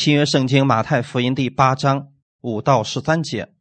[0.00, 3.52] 新约圣经马太福音第八章五到十三节，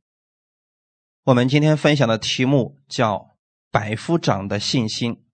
[1.26, 3.36] 我们今天分享的题目叫
[3.70, 5.26] “百夫长的信心”。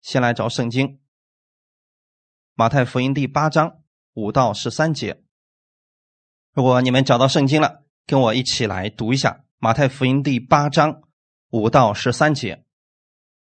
[0.00, 1.00] 先来找圣经，
[2.54, 3.78] 马太福音第八章
[4.12, 5.20] 五到十三节。
[6.52, 11.02] 如果你们找到圣经了，跟我一起来读一下马太福音第八章
[11.50, 12.62] 五到十三节。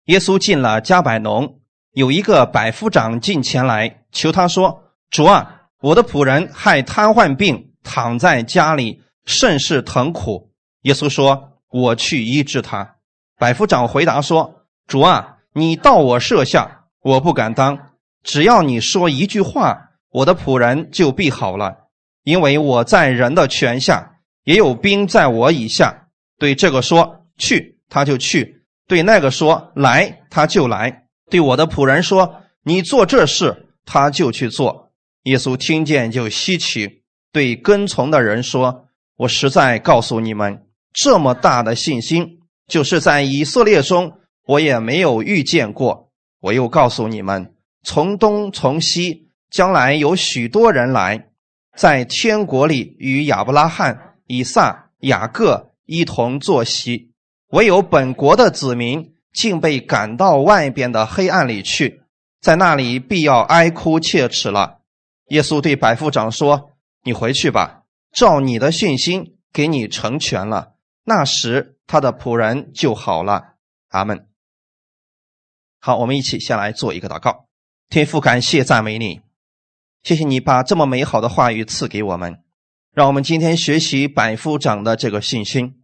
[0.04, 1.60] 耶稣进了加百农，
[1.90, 10.52] 有一个百夫长进前来求他说：“主啊。”我的仆人害瘫痪病，躺在家里，甚是疼苦。
[10.82, 12.98] 耶稣说：“我去医治他。”
[13.36, 17.76] 百夫长回答说：“主啊，你到我舍下，我不敢当。
[18.22, 21.76] 只要你说一句话，我的仆人就必好了。
[22.22, 26.06] 因为我在人的权下，也有兵在我以下。
[26.38, 28.44] 对这个说去，他就去；
[28.86, 30.88] 对那个说来，他就来；
[31.28, 34.90] 对我的仆人说你做这事，他就去做。”
[35.24, 46.10] 耶稣听见就稀奇，对跟从的人说：“我实在告诉你们，这么大的信心，就是在以色列中，我也没有遇见过。
[46.40, 51.28] 我又告诉你们，从东从西，将来有许多人来，
[51.76, 57.12] 在天国里与亚伯拉罕、以撒、雅各一同坐席。
[57.50, 62.02] 唯有本国的子民，竟被赶到外边的黑暗里去，
[62.40, 64.78] 在那里必要哀哭切齿了。”
[65.32, 66.72] 耶稣对百夫长说
[67.04, 70.74] ：“你回去吧，照你的信心给你成全了。
[71.04, 73.54] 那时他的仆人就好了。”
[73.88, 74.26] 阿门。
[75.80, 77.46] 好，我们一起先来做一个祷告。
[77.88, 79.22] 天父，感谢赞美你，
[80.02, 82.42] 谢谢你把这么美好的话语赐给我们，
[82.92, 85.76] 让我们今天学习百夫长的这个信心。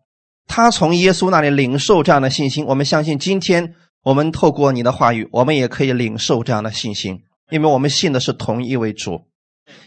[0.47, 9.25] 他从耶稣那里领受这样的信心，我们相信今天我们透过你的话语，我们也可以领受这样的信心，因为我们信的是同一位主。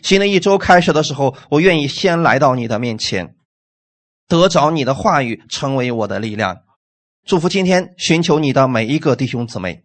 [0.01, 3.35] 新的一周开始的时候，我愿意先来到你的面前，
[4.27, 6.63] 得着你的话语，成为我的力量。
[7.25, 9.83] 祝福今天寻求你的每一个弟兄姊妹，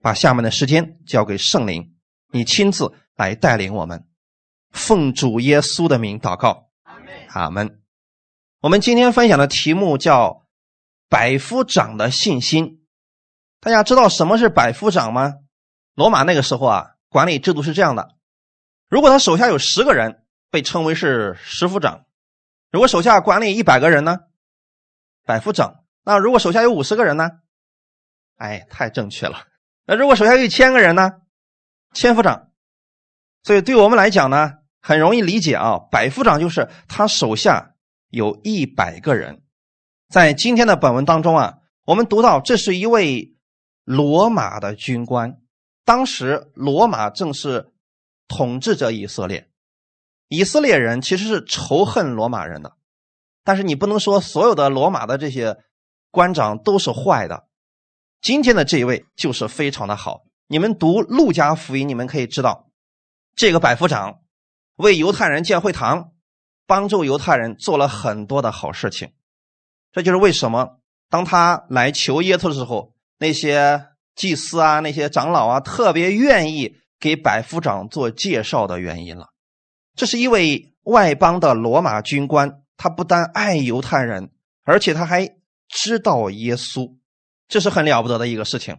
[0.00, 1.94] 把下面的时间交给圣灵，
[2.32, 4.04] 你亲自来带领我们。
[4.70, 6.70] 奉主耶稣的名祷告，
[7.28, 7.80] 阿门。
[8.60, 10.46] 我们今天分享的题目叫
[11.08, 12.80] “百夫长的信心”。
[13.60, 15.34] 大家知道什么是百夫长吗？
[15.94, 18.16] 罗马那个时候啊，管理制度是这样的。
[18.92, 22.04] 如果他手下有十个人，被称为是十夫长；
[22.70, 24.18] 如果手下管理一百个人呢，
[25.24, 25.82] 百夫长。
[26.04, 27.30] 那如果手下有五十个人呢？
[28.36, 29.46] 哎，太正确了。
[29.86, 31.10] 那如果手下有一千个人呢？
[31.94, 32.50] 千夫长。
[33.42, 35.78] 所以对我们来讲呢，很容易理解啊。
[35.90, 37.74] 百夫长就是他手下
[38.10, 39.42] 有一百个人。
[40.10, 41.54] 在今天的本文当中啊，
[41.86, 43.34] 我们读到这是一位
[43.84, 45.38] 罗马的军官，
[45.86, 47.71] 当时罗马正是。
[48.34, 49.50] 统治着以色列，
[50.28, 52.72] 以色列人其实是仇恨罗马人的，
[53.44, 55.58] 但是你不能说所有的罗马的这些
[56.10, 57.44] 官长都是坏的。
[58.22, 60.22] 今天的这一位就是非常的好。
[60.46, 62.70] 你们读路加福音，你们可以知道，
[63.36, 64.20] 这个百夫长
[64.76, 66.12] 为犹太人建会堂，
[66.66, 69.12] 帮助犹太人做了很多的好事情。
[69.92, 76.78] 这就是为什么当他来求耶稣的时候，那些祭司啊、那些长老啊，特别愿意。
[77.02, 79.30] 给百夫长做介绍的原因了，
[79.96, 84.30] 这是一位外邦的罗马军官，他不但爱犹太人，
[84.62, 85.34] 而且他还
[85.68, 86.94] 知道耶稣，
[87.48, 88.76] 这是很了不得的一个事情。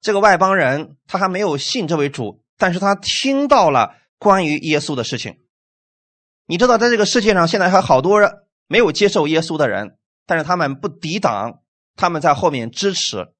[0.00, 5.36] 这个外邦人他还没有信这位主，但是他听到了关于耶稣的事情。
[6.46, 8.32] 你知道，在这个世界上现在还好多人
[8.68, 11.60] 没有接受耶稣的人，但是他们不抵挡，
[11.94, 13.34] 他们在后面支持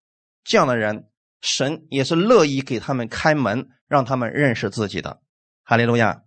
[0.44, 1.06] 这样的人。
[1.40, 5.20] 神也是乐意给他们开门，让他们认识自己的。
[5.64, 6.22] 哈利路亚！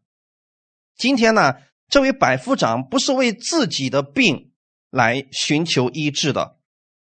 [0.95, 1.55] 今天呢，
[1.88, 4.51] 这位百夫长不是为自己的病
[4.89, 6.57] 来寻求医治的，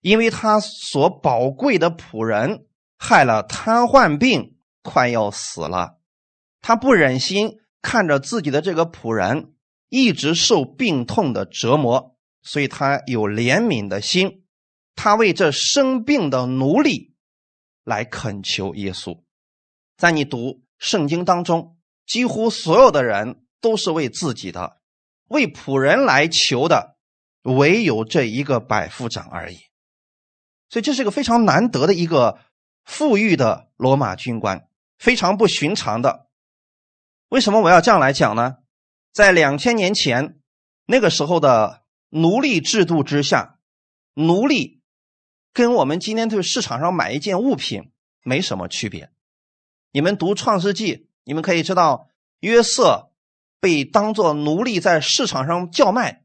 [0.01, 2.67] 因为他所宝贵的仆人
[2.97, 5.99] 害了瘫痪病，快要死了，
[6.61, 9.55] 他不忍心看着自己的这个仆人
[9.89, 14.45] 一直受病痛的折磨，所以他有怜悯的心，
[14.95, 17.15] 他为这生病的奴隶。
[17.85, 19.24] 来恳求耶稣，
[19.97, 21.77] 在你读圣经当中，
[22.07, 24.79] 几乎所有的人都是为自己的、
[25.29, 26.97] 为仆人来求的，
[27.43, 29.59] 唯有这一个百夫长而已。
[30.69, 32.41] 所以这是个非常难得的一个
[32.85, 34.69] 富裕的罗马军官，
[34.99, 36.29] 非常不寻常的。
[37.29, 38.57] 为什么我要这样来讲呢？
[39.13, 40.41] 在两千年前
[40.87, 43.59] 那个时候的奴隶制度之下，
[44.15, 44.83] 奴隶。
[45.53, 47.93] 跟我们今天去市场上买一件物品
[48.25, 49.13] 没什么区别。
[49.95, 52.09] 你们读《创世纪》，你们可以知道
[52.41, 53.13] 约瑟
[53.61, 56.25] 被当做奴隶在市场上叫卖，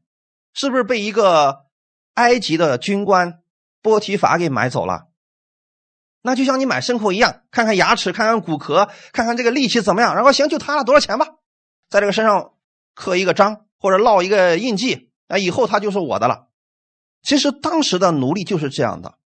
[0.52, 1.66] 是不是被一个
[2.14, 3.40] 埃及的军官
[3.80, 5.06] 波提法给买走了？
[6.20, 11.36] 那就像你买牲口一样，看看牙齿，看看骨壳，看看这个力气怎么样，然后行就他了，多少钱吧，
[11.88, 12.54] 在这个身上
[12.94, 16.48] 刻一个章或者烙一个印记，啊，以后他就是我的了。
[17.22, 19.19] 其实当时的奴隶就是这样的。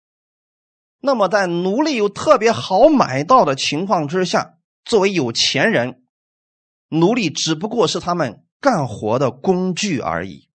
[1.02, 4.54] 那么在奴隶又特别好买到的情况之下，
[4.86, 6.04] 作为有钱人，
[6.88, 10.48] 奴隶只不过是他们干活的工具而已。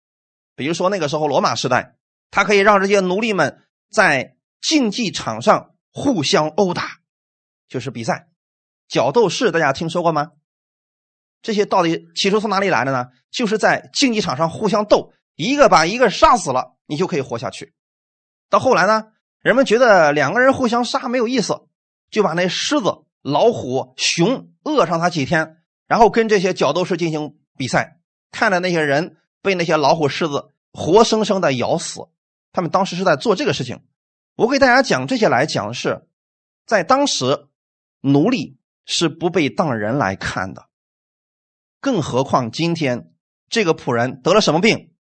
[0.54, 1.96] 比如说那个时候罗马时代，
[2.30, 5.72] 他可以让这些奴隶们在竞技场上。
[5.96, 6.98] 互相殴打，
[7.68, 8.26] 就是比赛，
[8.88, 10.32] 角斗士，大家听说过吗？
[11.40, 13.10] 这些到底起初从哪里来的呢？
[13.30, 17.74] 就是在竞技场上互相斗，一个把一个杀死了，你就可以活下去。
[18.50, 19.12] 到后来呢，
[19.44, 21.68] 人们觉得两个人互相杀没有意思，
[22.10, 28.00] 就把那狮子、老虎、熊饿上它几天，然后跟这些角斗士进行比赛，
[28.32, 32.08] 看着那些人被那些老虎、狮子活生生的咬死，
[32.52, 33.82] 他们当时是在做这个事情。
[34.34, 36.08] 我给大家讲这些来讲是，
[36.64, 37.48] 在当时，
[38.00, 38.56] 奴隶
[38.86, 40.70] 是不被当人来看的，
[41.82, 43.12] 更何况今天
[43.50, 44.94] 这个仆人得了什么病？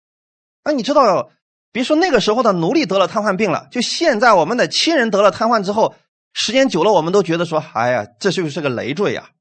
[0.63, 1.29] 那你知道，
[1.71, 5.95] 别说那个时候的奴隶得了瘫痪病了，就现在我们的亲人得了瘫痪之后，
[6.33, 9.31] 时间久了，我们都觉得说，哎呀，这就是个累赘呀。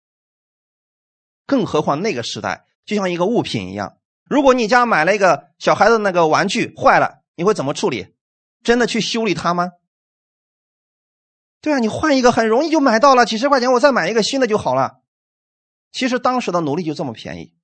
[1.46, 8.14] 更何况那个时代，就像一个物品一样，如果你家买了一个小孩子那个玩具坏了，你会怎么处理？
[8.62, 9.72] 真的去修理它吗？
[11.60, 15.00] 对啊，你换一个很容易就买到了，几十块钱我再买一个新的就好了。
[15.90, 17.54] 其实当时的奴隶就这么便宜，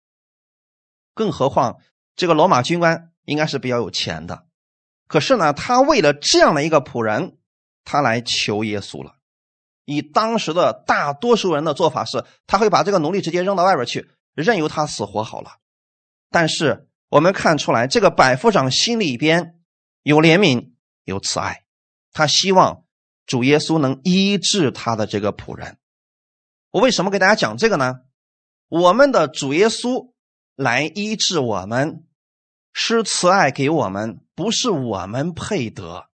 [1.15, 1.79] 更何况
[2.17, 4.47] 这个罗马军官应该是比较有钱的。
[5.07, 7.37] 可是呢，他为了这样的一个仆人，
[7.85, 9.17] 他来求耶稣了。
[9.85, 15.59] 以当时的大多数人的做法是，他会把这个奴隶直接扔到外边去，任由他死活好了。
[16.31, 19.61] 但是我们看出来，这个百夫长心里边
[20.03, 20.73] 有怜悯，
[21.05, 21.65] 有慈爱，
[22.13, 22.83] 他希望。
[23.27, 25.79] 主耶稣能医治他的这个仆人，
[26.71, 28.03] 我为什么给大家讲这个呢？
[28.69, 30.13] 我们的主耶稣
[30.55, 32.06] 来医治我们，
[32.79, 36.11] 施慈爱给我们，不是我们配得，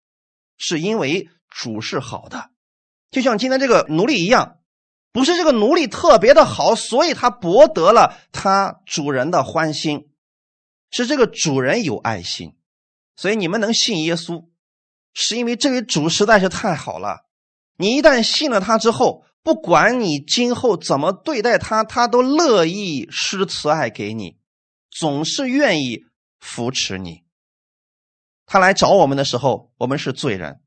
[0.57, 2.51] 是因为主是好的。
[3.11, 4.59] 就像今天这个奴隶一样，
[5.11, 10.09] 不是这个奴隶特别的好，所以他博得了他主人的欢心，
[10.93, 12.55] 是这个主人有爱心，
[13.17, 14.45] 所以你们能信耶稣。
[15.13, 17.27] 是因为这位主实在是太好了，
[17.77, 24.39] 你一旦信了他之后，不管你今后怎么对待他，他都乐意施慈爱给你，
[24.93, 26.05] 总是愿意
[26.43, 27.23] 扶持你。
[28.45, 30.61] 他来找我们的时候，我们是罪人，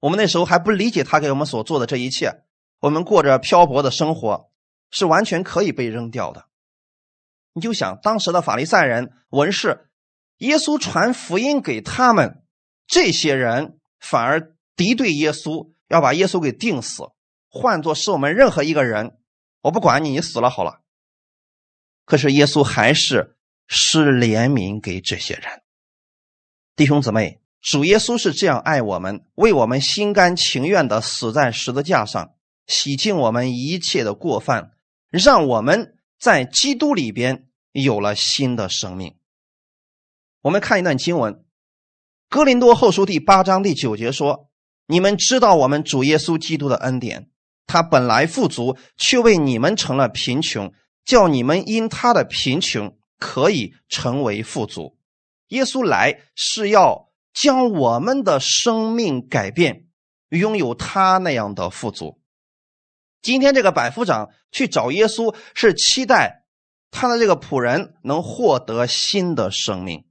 [0.00, 2.42] 我们那时候还不理解他给我们所做的这一切，
[2.80, 4.50] 我们过着漂泊的生活，
[4.90, 6.48] 是完全可以被扔掉的。
[7.54, 9.88] 你就想当时的法利赛人、文士，
[10.38, 12.42] 耶稣传福音给他们。
[12.88, 17.04] 这些人反而敌对耶稣，要把耶稣给钉死。
[17.48, 19.18] 换作是我们任何一个人，
[19.60, 20.80] 我不管你，你死了好了。
[22.04, 23.36] 可是耶稣还是
[23.66, 25.62] 施怜悯给这些人。
[26.74, 32.34] 弟兄姊妹，主耶稣是这样爱我们，为我们心甘情愿的死在十字架上，
[32.66, 34.72] 洗净我们一切的过犯，
[35.10, 39.16] 让我们在基督里边有了新的生命。
[40.42, 41.44] 我们看一段经文。
[42.28, 44.48] 哥林多后书第八章第九节说
[44.88, 47.28] ：“你们知道我们主耶稣基督的恩典，
[47.66, 50.72] 他本来富足，却为你们成了贫穷，
[51.04, 54.98] 叫你们因他的贫穷可以成为富足。
[55.48, 59.86] 耶稣来是要将我们的生命改变，
[60.30, 62.20] 拥有他那样的富足。
[63.22, 66.44] 今天这个百夫长去找耶稣，是期待
[66.90, 70.04] 他的这个仆人能获得新的生命。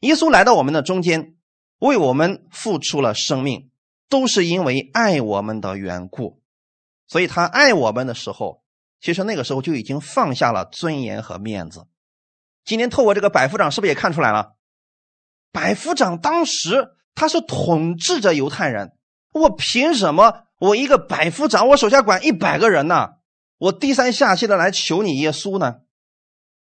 [0.00, 1.36] 耶稣来到我们的中间。”
[1.80, 3.70] 为我们付出了生命，
[4.10, 6.42] 都是因为爱我们的缘故。
[7.08, 8.62] 所以他爱我们的时候，
[9.00, 11.86] 其实那个时候就已经放下了尊严和面子。
[12.70, 14.52] 今天透过这个百夫长，是不是也看出来了？
[15.50, 18.92] 百夫长当时他是统治着犹太人，
[19.32, 20.44] 我凭什么？
[20.60, 23.14] 我一个百夫长，我手下管一百个人呢？
[23.58, 25.78] 我低三下气的来求你耶稣呢？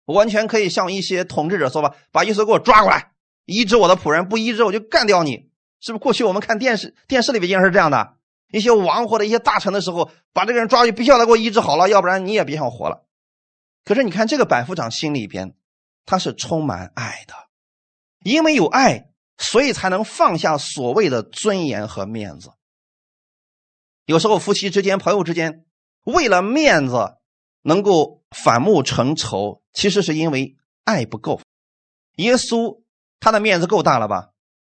[0.04, 3.12] 我完全可以向一些统治者说吧，把耶稣给我抓过来。
[3.46, 5.48] 医治我的仆人，不医治我就干掉你，
[5.80, 6.02] 是不是？
[6.02, 8.16] 过去我们看电视，电视里边经常是这样的：
[8.52, 13.06] 一些王或者一些大臣的时候，把这个人抓去，必须要他给我医治好了，要不然你也别想活了。
[13.82, 15.54] 可是你看这个百夫长心里边，
[16.06, 17.34] 他是充满爱的，
[18.20, 22.52] 因为有爱，所以才能放下所谓的尊严和面子。
[24.06, 25.66] 有时候夫妻之间、朋友之间，
[26.04, 27.18] 为了面子
[27.62, 31.40] 能够反目成仇，其实是因为爱不够。
[32.14, 32.80] 耶稣
[33.18, 34.30] 他的面子够大了吧？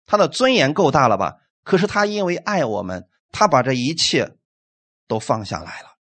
[0.07, 1.39] 他的尊严够大了吧？
[1.65, 4.37] 可是他因为爱我们，他把这一切
[5.09, 5.97] 都放下来了，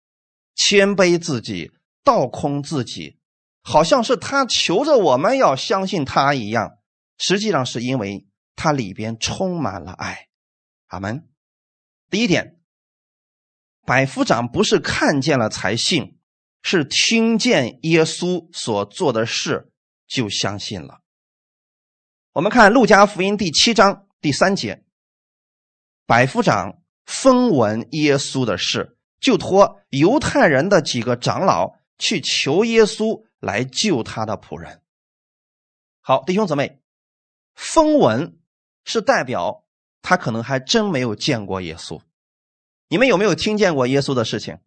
[0.56, 1.70] 谦卑自己，
[2.02, 3.19] 倒空自己，
[3.62, 6.78] 好像是他求着我们要相信他一样。
[7.18, 8.26] 实际上是因为
[8.56, 10.28] 他里边充满了爱。
[10.86, 11.28] 阿门。
[12.08, 12.58] 第一点，
[13.84, 16.16] 百夫长不是看见了才信。
[16.62, 19.72] 是听见耶稣所做的事
[20.06, 21.00] 就相信了。
[22.34, 24.84] 我们看路加福音第七章第三节，
[26.04, 34.80] 百夫长风闻耶稣的事，就托犹太人的几个长老去求耶稣来救他的仆人。
[36.00, 36.80] 好，弟兄姊妹，
[37.54, 38.38] 风闻
[38.84, 39.64] 是代表
[40.02, 42.00] 他可能还真没有见过耶稣。
[42.88, 44.58] 你们有没有听见过耶稣的事情？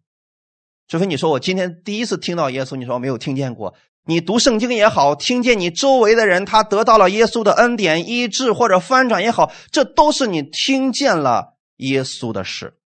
[0.86, 3.74] 除非你说我今天第一次听到耶稣，你说我没有听见过。
[4.06, 12.78] 你读圣经也好，听见你周围的人他得到了耶稣的恩典、医治或者翻转也好，这都是你听见了耶稣的事。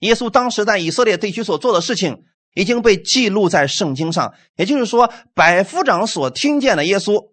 [0.00, 7.30] 耶稣当时在以色列地区所做的事情已经被记录在圣经上，也就是说，百夫长所听见的耶稣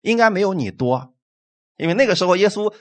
[0.00, 1.14] 应该没有你多，
[1.76, 2.72] 因为那个时候耶稣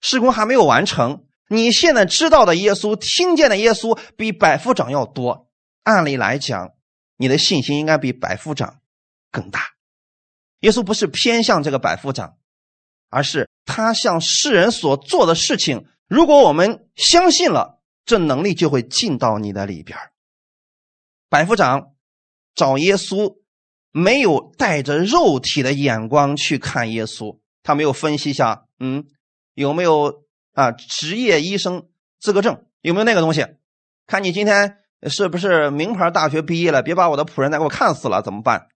[0.00, 1.24] 施工还没有完成。
[1.48, 5.50] 你现在知道的耶稣、听见的耶稣比百夫长要多。
[5.82, 6.70] 按理来讲，
[7.18, 8.80] 你的信心应该比百夫长
[9.30, 9.60] 更大。
[10.60, 12.36] 耶稣不是偏向这个百夫长，
[13.10, 15.86] 而是他向世人所做的事情。
[16.08, 19.98] 如果我们相信了，这能力就会进到你的里边。
[21.32, 21.94] 百夫长
[22.54, 23.38] 找耶稣，
[23.90, 29.06] 没有带着肉体的眼光去看耶稣，他没有分析一下，嗯，
[29.54, 31.88] 有没有啊职业医生
[32.20, 33.46] 资格证，有没有那个东西？
[34.06, 34.76] 看你今天。
[35.08, 36.80] 是不是名牌大学毕业了？
[36.80, 38.68] 别把我的仆人再给我看死了，怎么办？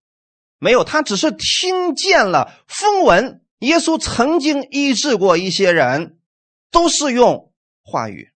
[0.58, 6.18] 没有，他只是听见了风闻，耶稣曾经医治过一些人，
[6.72, 7.52] 都是用
[7.84, 8.32] 话语。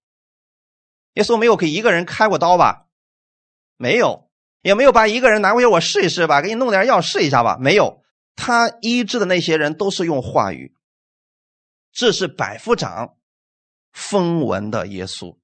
[1.15, 2.87] 耶稣没有给一个人开过刀吧？
[3.81, 4.29] 没有，
[4.61, 7.57] 也没有把一个人拿过去我试一试吧，给你弄点药试一下吧？
[7.59, 8.03] 没有，
[8.37, 10.75] 他医治的那些人都是用话语。
[11.91, 13.15] 这是百夫长
[13.91, 15.39] 风闻的耶稣，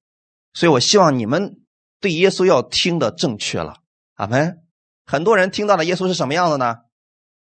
[0.52, 1.62] 所以我希望你们。
[1.98, 3.78] 对耶稣要听的正确了，
[4.16, 4.58] 阿门。
[5.06, 6.76] 很多人听到了耶稣是什么样的呢？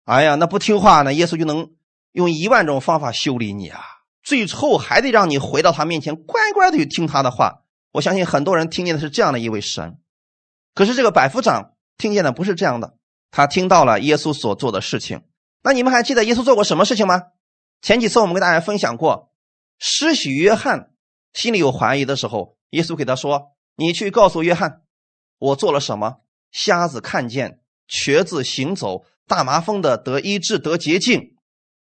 [0.06, 1.70] 哎呀，那不听话呢，耶稣就能
[2.12, 3.80] 用一万种方法修理你啊，
[4.22, 7.64] 最后还得让你回到他面前，乖乖的去听他的话。
[7.92, 9.98] 我相信很多人听见的是这样的一位神，
[10.80, 12.94] 可是这个百夫长听见的不是这样的，
[13.30, 15.24] 他听到了耶稣所做的事情。
[15.62, 17.20] 那你们还记得耶稣做过什么事情吗？
[17.82, 19.30] 前几次我们跟大家分享过，
[19.78, 20.92] 施洗约翰
[21.34, 23.48] 心里有怀疑的时候，耶稣给他说。
[23.76, 24.80] 你去告诉约翰，
[25.36, 26.20] 我做了什么？
[26.50, 31.36] 瞎子看见，瘸子行走，大麻风的得医治得洁净，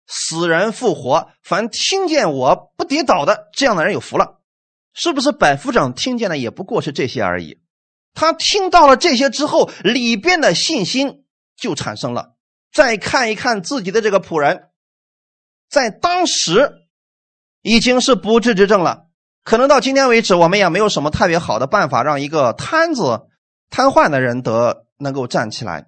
[0.07, 1.29] 死人复活。
[1.43, 4.41] 凡听见我不跌倒的，这样的人有福了。
[4.95, 7.61] 是不是百夫长听见的也不过是这些而已？
[8.19, 11.23] 他听到了这些之后，里边的信心
[11.57, 12.35] 就产生了。
[12.73, 14.71] 再看一看自己的这个仆人，
[15.71, 16.73] 在当时
[17.63, 19.05] 已经是不治之症了。
[19.45, 23.29] 可能到今天为止，我们也没有什么特别好的办法让一个瘫子、
[23.71, 25.87] 瘫痪的人得能够站起来。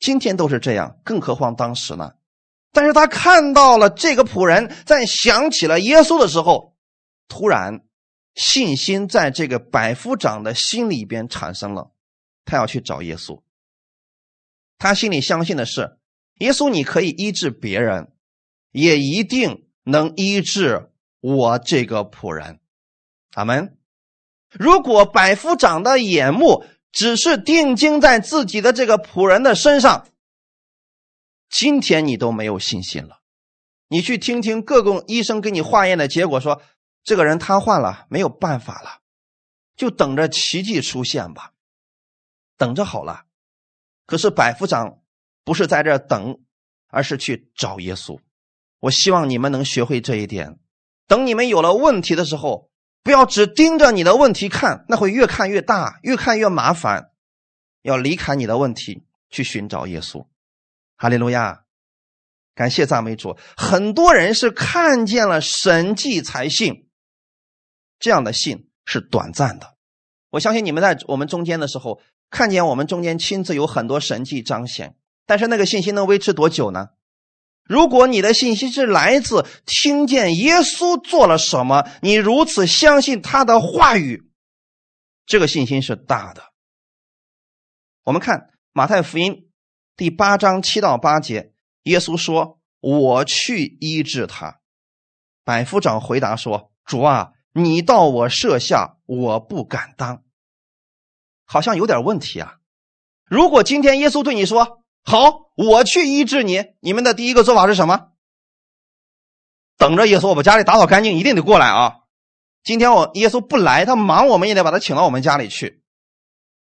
[0.00, 2.14] 今天都是这样，更何况当时呢？
[2.72, 6.74] 但是他看到了这个仆人，在想起了耶稣的时候，
[7.28, 7.82] 突然
[8.34, 11.92] 信心在这个百夫长的心里边产生了，
[12.44, 13.42] 他要去找耶稣。
[14.78, 15.98] 他心里相信的是，
[16.38, 18.12] 耶稣你可以医治别人，
[18.72, 22.58] 也一定能医治我这个仆人。
[23.30, 23.78] 他们，
[24.50, 30.08] 如果百夫长的眼目只是定睛在自己的这个仆人的身上，
[31.48, 33.20] 今天你都没有信心了。
[33.88, 36.62] 你去听听各个医生给你化验的结果，说
[37.04, 39.00] 这个人瘫痪了，没有办法了，
[39.76, 41.52] 就等着奇迹出现吧，
[42.56, 43.24] 等着好了。
[44.06, 45.00] 可是百夫长
[45.44, 46.40] 不是在这等，
[46.88, 48.18] 而是去找耶稣。
[48.80, 50.58] 我希望你们能学会这一点。
[51.06, 52.70] 等你们有了问题的时候。
[53.04, 57.10] 不要只盯着你的问题看，那会越看越大，越看越麻烦。
[57.82, 60.28] 要离开你的问题，去寻找耶稣。
[60.96, 61.64] 哈利路亚，
[62.54, 63.36] 感谢赞美主。
[63.56, 66.88] 很多人是看见了神迹才信，
[68.02, 69.76] 这样的信是短暂的。
[70.30, 76.88] 我相信你们在我们中间的时候，看见我们中间亲自有很多神迹彰显，但是那个信心能维持多久呢？
[77.62, 84.28] 如果你的信息是来自听见耶稣做了什么，你如此相信他的话语，
[85.24, 86.42] 这个信心是大的。
[88.02, 89.48] 我们看马太福音
[89.96, 91.52] 第八章七到八节，
[91.84, 94.58] 耶稣说：“我去医治他。”
[95.44, 100.22] 百夫长回答说：“主啊，你到我舍下，我不敢当。”
[101.44, 102.58] 好像有点问题啊。
[103.24, 108.12] 如果今天耶稣对你说：“好，我去医治你。”你们的第一个做法是什么？
[109.76, 111.96] 等着耶稣，我把家里打扫干净，一定得过来啊！
[112.62, 115.82] 今天我耶稣不来，他忙，我们也得把他请到我们家里去。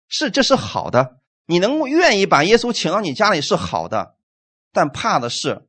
[0.07, 1.19] 是，这是好的。
[1.45, 4.15] 你能愿意把耶稣请到你家里是好的，
[4.71, 5.67] 但怕的是，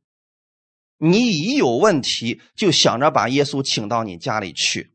[0.99, 4.95] 你一有问题就想着把耶稣请到你家里去，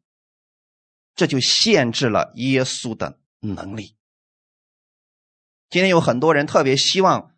[1.16, 3.96] 这就限制了耶稣的能力。
[5.70, 7.32] 今天有很多人特别希望，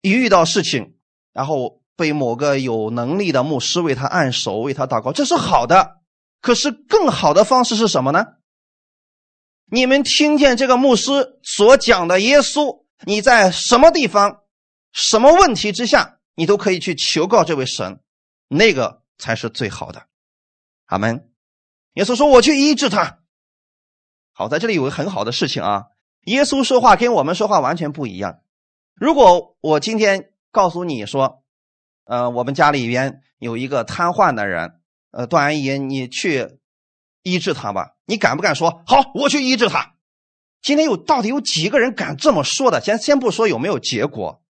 [0.00, 0.96] 一遇到事情，
[1.32, 5.98] 然后被某个有能力的牧师为他按手、为他祷告，这是好的。
[6.40, 8.24] 可是更好的方式是什么呢？
[9.70, 14.42] 你们听见这个牧师所讲的耶稣，你在什么地方、
[14.92, 18.00] 什么问题之下，你都可以去求告这位神，
[18.48, 20.06] 那个才是最好的。
[20.86, 21.27] 阿门。
[21.98, 23.18] 耶稣说：“我去医治他。”
[24.30, 25.86] 好，在这里有个很好的事情啊。
[26.26, 28.38] 耶稣说话跟我们说话完全不一样。
[28.94, 31.42] 如果我今天告诉你说，
[32.04, 34.80] 呃，我们家里边有一个瘫痪的人。
[35.10, 36.58] 呃，段阿姨，你去
[37.22, 37.96] 医治他吧。
[38.04, 39.10] 你敢不敢说好？
[39.14, 39.94] 我去医治他。
[40.62, 42.80] 今天有到底有几个人敢这么说的？
[42.80, 44.44] 先先不说有没有结果，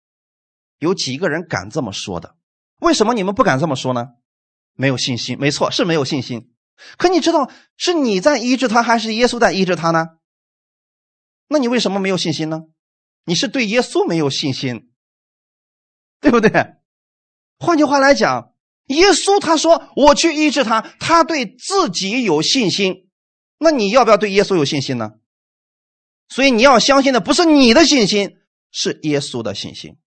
[0.80, 2.34] 有几个人敢这么说的？
[2.80, 4.08] 为什么你们不敢这么说呢？
[4.74, 5.38] 没有信心。
[5.38, 6.52] 没错，是没有信心。
[6.96, 10.06] 可你知道是你在医治他，还是耶稣在医治他呢？
[11.48, 12.62] 那你为什么没有信心呢？
[13.24, 14.90] 你是对耶稣没有信心，
[16.20, 16.76] 对不对？
[17.58, 18.54] 换句话来讲。
[18.88, 23.10] 耶稣他说：“我去医治他。”他对自己有信心，
[23.58, 25.10] 那你要不要对耶稣有信心呢？
[26.30, 28.38] 所以你要相信的不是你的信心，
[28.70, 29.98] 是耶稣的信心。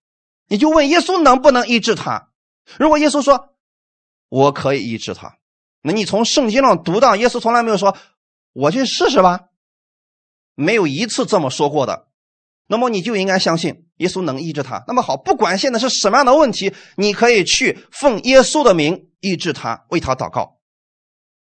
[0.48, 2.32] 你就问耶稣能不能医治他？
[2.76, 3.54] 如果耶稣说
[4.28, 5.38] “我可以医治他”，
[5.82, 7.96] 那你从圣经上读到，耶稣从来没有说
[8.54, 9.48] “我去试试吧”，
[10.54, 12.08] 没有一次这么说过的。
[12.68, 14.84] 那么你就应该相信耶稣能医治他。
[14.86, 20.60] 那么好，不管现在是什么样的问题，你可以去奉耶稣的名医治他，为他祷告。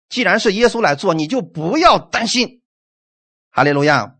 [0.10, 2.62] 既然是耶稣来做，你就不要担心。
[3.50, 4.16] 哈利路亚。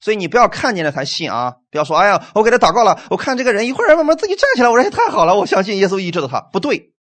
[0.00, 1.56] 所以你不要看见了才信啊！
[1.70, 6.40] 不要说哎呀，我给他祷告了，我看这个人一会儿慢慢自己站起来，我说太好了，我相信耶稣医治了他。
[6.40, 6.94] 不对，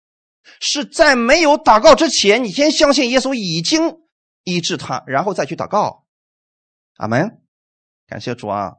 [0.59, 3.97] 是在没有祷告之前，你先相信耶稣已经
[4.43, 6.05] 医治他，然后再去祷告。
[6.97, 7.41] 阿门。
[8.07, 8.73] 感谢主啊！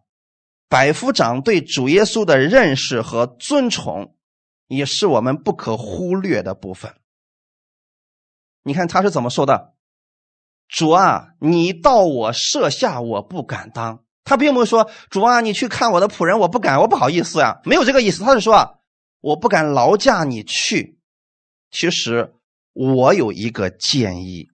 [0.68, 4.16] 百夫长对主耶稣的认识和尊崇，
[4.66, 6.94] 也是我们不可忽略的部分。
[8.62, 9.74] 你看他是怎么说的
[10.68, 18.74] ：“主啊，你到我舍下，我不敢当。”他并不是说：“主啊，你去看我的仆人，我不敢，我不好意思啊。”没有这个意思，他是说：“啊，
[19.20, 20.99] 我不敢劳驾你去。”
[21.70, 22.34] 其实
[22.72, 24.48] 我有一个建议，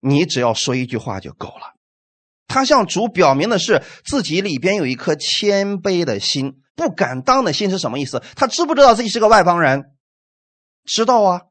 [0.00, 1.74] 你只要说一句话就够了。
[2.46, 8.22] 他向主表明的是自己里边有一颗谦卑的心，不敢当的心是什么意思？
[8.36, 9.94] 他知不知道自己是个外邦人？
[10.84, 11.42] 知道啊，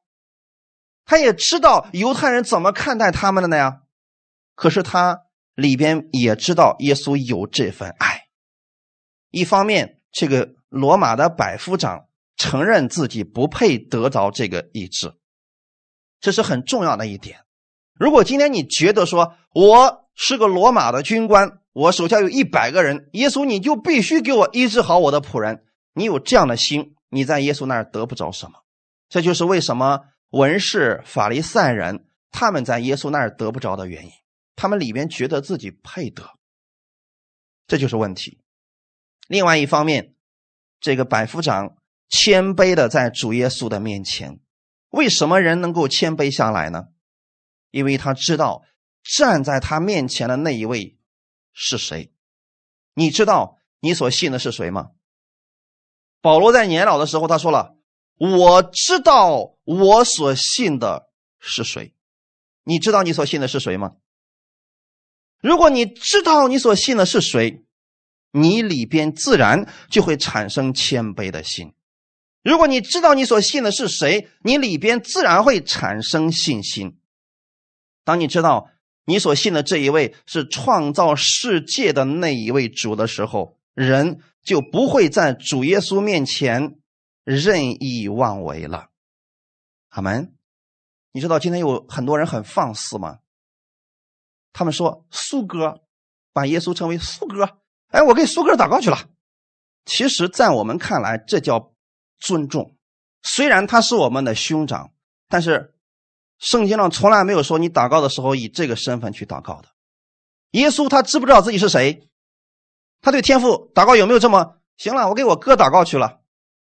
[1.05, 3.81] 他也知道犹太人怎么看待他们的呢呀。
[4.55, 5.19] 可是他
[5.53, 8.23] 里边也知道耶稣有这份爱。
[9.29, 12.06] 一方面，这个罗马的百夫长
[12.37, 15.13] 承认自己不配得着这个医治，
[16.21, 17.41] 这是很重要的一点。
[17.99, 20.07] 如果今天你觉得说我。
[20.19, 23.07] 是个罗马的军官，我手下有一百个人。
[23.13, 25.63] 耶稣，你就必须给我医治好我的仆人。
[25.93, 28.63] 你有这样的心，你在耶稣那儿得不着什么。
[29.09, 34.11] 这就是为什么文士、法利赛人他们在耶稣那儿得不着的原因。
[34.55, 36.27] 他们里边觉得自己配得，
[37.67, 38.41] 这就是问题。
[39.27, 40.15] 另外一方面，
[40.79, 41.77] 这个百夫长
[42.09, 44.39] 谦卑的在主耶稣的面前。
[44.89, 46.85] 为什么人能够谦卑下来呢？
[47.71, 48.63] 因为他知道。
[49.09, 50.97] 站在他面前的那一位
[51.53, 52.11] 是谁？
[52.93, 54.89] 你知道你所信的是谁吗？
[56.19, 57.77] 保罗在年老的时候，他说了
[58.19, 61.07] ：“我知道我所信的
[61.39, 61.95] 是谁。”
[62.67, 63.93] 你知道你所信的是谁吗？
[65.39, 67.63] 如果你知道你所信的是谁，
[68.31, 71.73] 你里边自然就会产生谦卑的心。
[72.47, 76.97] 如果你知道你所信的是谁，你里边自然会产生信心。
[78.03, 78.69] 当你知道。
[79.09, 86.77] 你所信的这一位是创造世界的那一位主的时候，人就不会在主耶稣面前
[87.23, 88.89] 任意妄为了。
[89.87, 90.35] 阿门。
[91.13, 93.19] 你知道今天有很多人很放肆吗？
[94.51, 95.79] 他们说苏哥
[96.33, 99.07] 把耶稣称为苏哥，哎，我给苏哥祷告去了，
[99.85, 101.71] 其实，在我们看来，这叫
[102.19, 102.75] 尊重。
[103.23, 104.91] 虽然他是我们的兄长，
[105.27, 105.73] 但是
[106.39, 109.69] 圣经上从来没有说你祷告的时候以这个身份去祷告的。
[110.51, 112.07] 耶稣他知不知道自己是谁？
[113.01, 115.09] 他对天父祷告有没有这么行了？
[115.09, 116.19] 我给我哥祷告去了，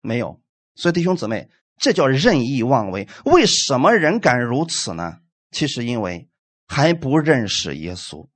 [0.00, 0.40] 没有。
[0.74, 3.08] 所以弟兄姊妹，这叫任意妄为。
[3.24, 5.18] 为什么人敢如此呢？
[5.50, 6.28] 其实因为
[6.66, 8.28] 还不认识耶稣，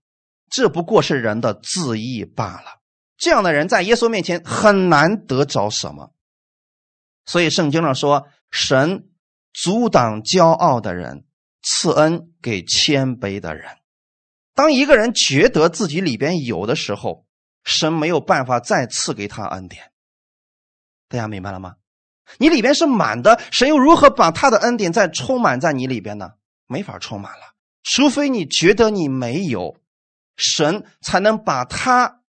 [0.50, 2.80] 这不过是人的自意罢了。
[3.16, 6.12] 这样的人在耶稣面前很难得着什么。
[7.26, 9.08] 所以圣经上说，神
[9.52, 11.26] 阻挡骄傲的人，
[11.62, 13.76] 赐恩给谦卑的人。
[14.54, 17.26] 当一个人觉得自己里边有的时候，
[17.64, 19.90] 神没有办法再赐给他恩典。
[21.08, 21.74] 大家明白了吗？
[22.38, 26.32] 你里边是满的，神又如何把他的恩典再充满在你里边呢？
[26.66, 29.76] 没法充满了，除非你觉得你没有，
[30.36, 32.22] 神才能把他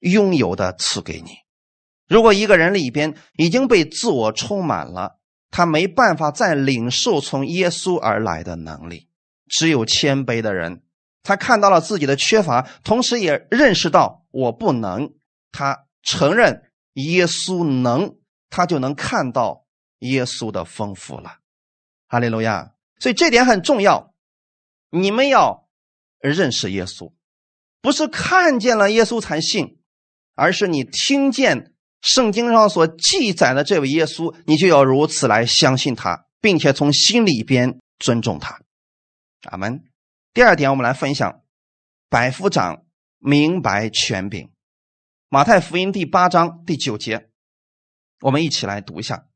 [0.00, 1.45] 拥有的赐给你。
[2.08, 5.18] 如果一个人里边已经被自我充满了，
[5.50, 9.08] 他没办法再领受从耶稣而来的能力。
[9.48, 10.82] 只有谦卑的人，
[11.22, 15.12] 他看到了自己的缺乏，同时也认识到我不能，
[15.52, 18.16] 他承认耶稣能。
[18.48, 19.66] 他就能看到
[19.98, 21.38] 耶稣的丰富了，
[22.06, 22.74] 哈利路亚！
[23.00, 24.14] 所以这点很重要，
[24.90, 25.68] 你们要
[26.20, 27.12] 认识耶稣，
[27.82, 29.80] 不是看见了耶稣才信，
[30.36, 31.74] 而是你听见
[32.06, 38.60] 圣经上所记载的这位耶稣，你就要如此来相信他，并且从心里边尊重他。
[39.50, 39.82] 阿门。
[40.32, 41.42] 第二点，我们来分享
[42.08, 42.84] 百夫长
[43.18, 44.48] 明白权柄，
[45.28, 47.28] 马太福音第八章第九节。
[48.20, 49.26] 我们一起来读一下，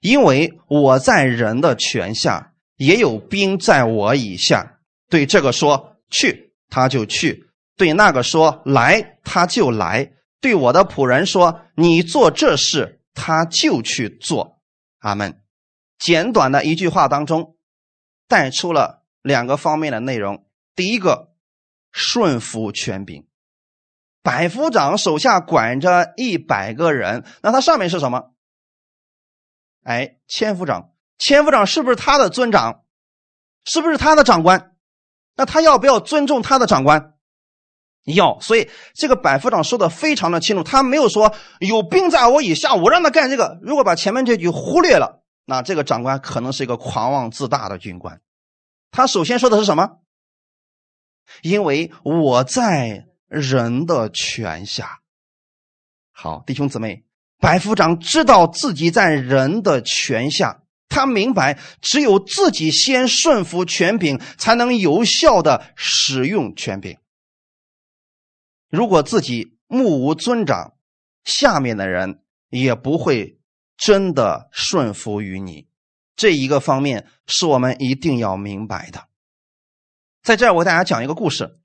[0.00, 4.78] 因为我在人的权下，也有兵在我以下。
[5.10, 7.44] 对这个说去，他就去；
[7.76, 10.12] 对那个说来，他就来；
[10.46, 14.60] 对我的仆人说你做这事，他就去做。
[15.00, 15.42] 阿门。
[15.98, 17.56] 简短的一句话当中，
[18.28, 20.46] 带出了两个方面的内容。
[20.76, 21.32] 第一个，
[21.90, 23.26] 顺服权柄。
[24.22, 28.30] 百夫长手下管着一百个人，那他上面是什么？
[29.82, 32.84] 哎，千夫长，千夫长是不是他的尊长？
[33.64, 34.76] 是不是他的长官？
[35.34, 37.15] 那他要不要尊重他的长官？
[38.14, 38.38] 要。
[38.40, 43.58] 所以这个百夫长说的非常的清楚，他没有说有兵在我以下，我让他干这个。
[43.62, 48.20] 如果把前面这句忽略了，那这个长官可能是一个狂妄自大的军官。
[48.90, 49.98] 他首先说的是什么？
[51.42, 53.06] 因为我在。
[53.28, 55.00] 人的权下，
[56.12, 57.02] 好弟兄姊妹，
[57.40, 66.98] 白夫长知道自己在人的权下，他明白只有自己先顺服权柄，才能有效的使用权柄。
[68.76, 70.74] 如果自己目无尊长，
[71.24, 73.40] 下面的人也不会
[73.78, 75.66] 真的顺服于你。
[76.14, 79.08] 这一个方面是我们一定要明白的。
[80.22, 81.58] 在这儿，我给大家讲一个故事。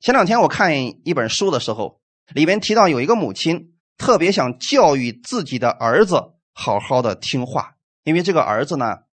[0.00, 0.76] 前两天我看
[1.06, 2.00] 一本书的时候，
[2.34, 9.04] 里边提到有一个母亲特别想教育自己的儿子好好的听话，因为这个儿子呢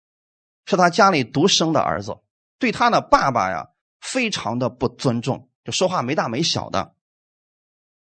[0.65, 2.17] 是他家里独生的儿子，
[2.59, 3.69] 对他的爸爸呀
[4.01, 6.95] 非常的不尊重，就说话没大没小的，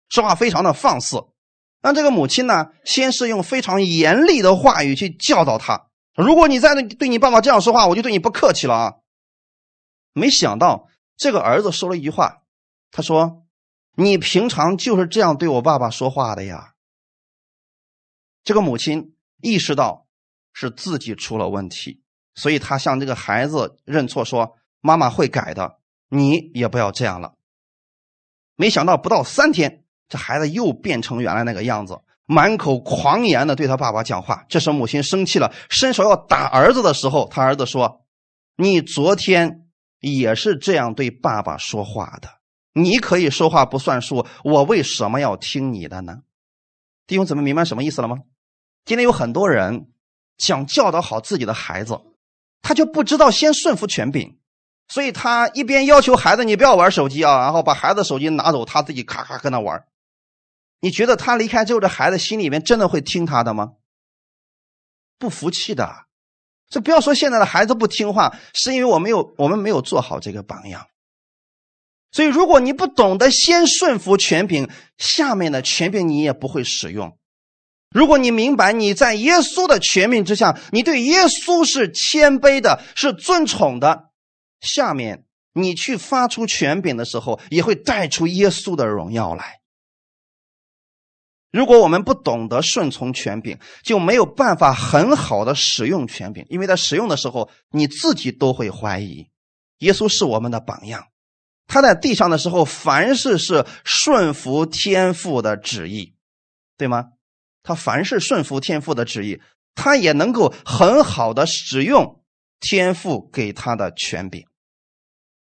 [0.09, 1.25] 说话非常的放肆。
[1.83, 8.95] 那这个母亲呢，先是用非常严厉的话语去教导他：如果你再对你爸爸这样说话，我就对你不客气了啊！
[10.13, 12.43] 没想到这个儿子说了一句话。
[12.91, 13.47] 他说
[13.95, 16.73] ：“你平常就是这样对我爸爸说话的呀。”
[18.43, 20.07] 这个母亲意识到
[20.53, 22.03] 是自己出了问题，
[22.35, 27.35] 所以他向这个孩子认错，说：“妈妈会改的，你也不要这样了。”
[28.57, 34.45] 没想到不到三天，这孩子又变成原来那个样子，满口狂言的对他爸爸讲话。
[34.49, 38.05] 这时母亲生气了，伸手要打儿子的时候，他儿子说
[38.57, 39.67] ：“你昨天
[40.01, 42.29] 也是这样对爸爸说话的。”
[42.79, 46.19] 你可以说话不算数，我为什么要听你的呢？
[47.07, 48.19] 弟兄姊妹，明白什么意思了吗？
[48.85, 49.89] 今天有很多人
[50.37, 51.99] 想教导好自己的孩子，
[52.61, 54.37] 他就不知道先顺服权柄，
[54.89, 59.83] 所以他一边要求孩子你不要玩手机啊，然后把孩子手机拿走，他自己咔咔跟那玩。
[60.81, 63.73] 你觉得他离开之后，这孩子心里面真的会听他的吗？
[65.19, 66.07] 不服气的。
[66.69, 70.87] 这不要说现在的孩子不听话，是因为我没有我们没有做好这个榜样。
[72.13, 77.19] 所以，如果你不懂得先顺服权柄，下面的权柄你也不会使用。
[77.91, 84.11] 如果你明白你在耶稣的权柄之下，你对耶稣是谦卑的，是尊崇的，
[84.61, 89.61] 下面你去发出权柄的时候，也会带出耶稣的荣耀来。
[91.57, 99.27] 如果我们不懂得顺从权柄，就没有办法很好的使用权柄，因为在使用的时候，你自己都会怀疑。
[99.79, 101.07] 耶稣是我们的榜样，
[101.67, 106.15] 他在地上的时候，凡事是顺服天父的旨意，
[106.77, 107.07] 对吗？
[107.63, 109.41] 他凡事顺服天父的旨意，
[109.75, 112.23] 他也能够很好的使用
[112.61, 114.45] 天父给他的权柄。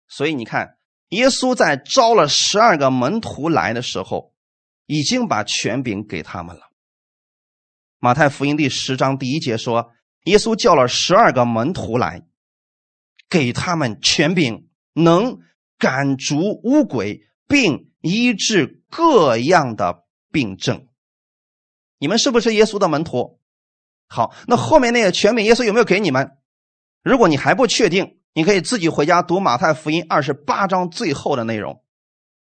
[0.06, 0.76] 所以你看，
[1.08, 4.32] 耶稣在招了十二个门徒来的时候。
[4.88, 6.62] 已经把权柄给他们了。
[7.98, 9.92] 马太福音第十章第一节说，
[10.24, 12.26] 耶稣叫了十二个门徒来，
[13.28, 15.40] 给他们权柄，能
[15.78, 20.88] 赶逐污鬼，并医治各样的病症。
[21.98, 23.40] 你们是不是耶稣的门徒？
[24.06, 26.38] 好，那后面那个权柄，耶稣有没有给你们？
[27.02, 31.84] 如果你还不确定，你可以自己回家读马太福音二十八章最后的内容。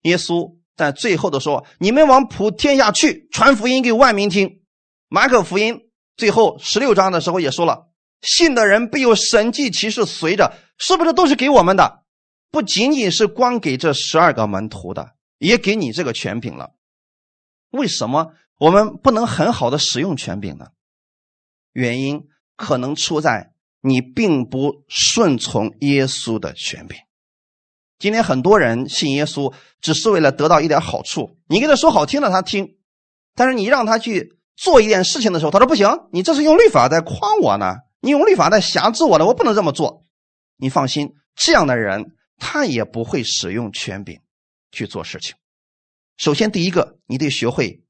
[0.04, 0.59] 耶稣。
[0.80, 4.62] 在最后的说：“你们往普天下去，传福音给万民听。”
[5.10, 7.90] 马可福音最后十六章的时候也说了
[8.24, 12.06] ：“信的人必有神迹奇事随着。”是不是都是给我们的？
[12.50, 16.72] 不仅仅是光给这十二个门徒的，也给你这个权柄了。
[17.72, 20.68] 为什么我们不能很好的使用权柄呢？
[21.74, 22.24] 原因
[22.56, 26.98] 可能出在你并不顺从耶稣的权柄。
[28.00, 31.38] 今天很多人信耶稣，只是为了得到一点好处。
[31.48, 32.78] 你跟他说好听的，他听；
[33.36, 35.88] 但是你让他去做一件事情的时候，他说不行。
[36.14, 40.06] 你这是用律法在框我呢，你用律法在辖制我呢，我不能这么做。
[40.56, 44.22] 你放心，这样的人他也不会使用权柄
[44.72, 45.36] 去做事情。
[46.16, 47.84] 首先，第一个，你得学会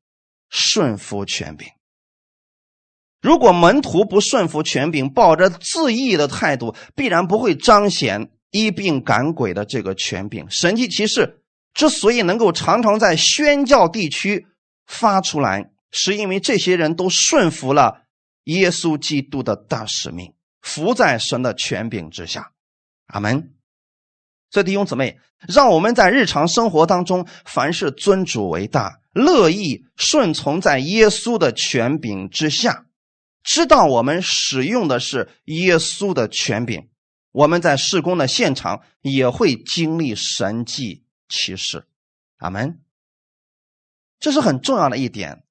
[0.50, 1.68] 顺服权柄。
[3.22, 8.32] 如果门徒不顺服权柄，抱着自义的态度，必然不会彰显。
[8.52, 11.42] 医病赶鬼的这个权柄，神迹骑士
[11.74, 14.48] 之所以能够常常在宣教地区
[14.88, 18.04] 发出来，是因为这些人都顺服了
[18.46, 22.52] 耶稣基督的大使命，服在神的权柄之下。
[23.08, 23.54] 阿门。
[24.52, 32.86] 所以弟兄姊妹，让我们在日常生活当中，凡是尊主为大，乐意顺从在耶稣的权柄之下，
[33.44, 36.90] 知道我们使用的是耶稣的权柄。
[37.40, 41.88] 我们在施工的现场也会经历神迹奇事，
[42.40, 42.82] 阿门。
[44.20, 45.46] 这是很重要的一点，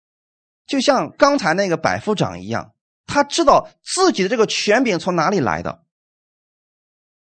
[0.66, 2.74] 就像刚才那个百夫长一样，
[3.07, 5.83] 他知道自己的这个权柄从哪里来的，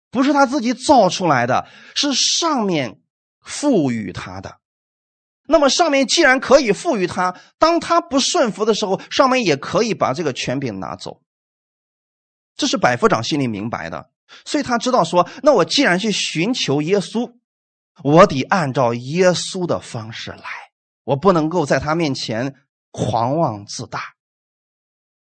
[0.09, 3.01] 不是他自己造出来的，是上面
[3.41, 4.61] 赋予他的。
[5.45, 11.21] 那么上面既然可以赋予他，当他不顺服的时候，上面也可以把这个权柄拿走。
[12.55, 14.12] 这是百夫长心里明白的。
[14.45, 17.33] 所以他知道说，那我既然去寻求耶稣，
[18.03, 20.43] 我得按照耶稣的方式来，
[21.03, 22.55] 我不能够在他面前
[22.91, 24.15] 狂妄自大。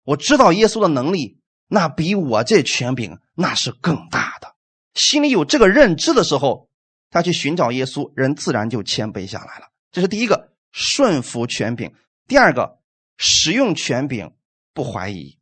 [0.05, 4.57] 我知道耶稣的能力，那比我这权柄那是更大的。
[4.95, 6.69] 心里有这个认知的时候，
[7.11, 9.69] 他去寻找耶稣，人自然就谦卑下来了。
[9.93, 11.91] 这是第一个，顺服权柄；
[12.27, 12.79] 第二个，
[13.17, 14.33] 使用权柄
[14.75, 15.39] 不怀疑。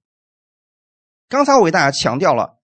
[1.28, 2.57] 刚才我给大家强调了。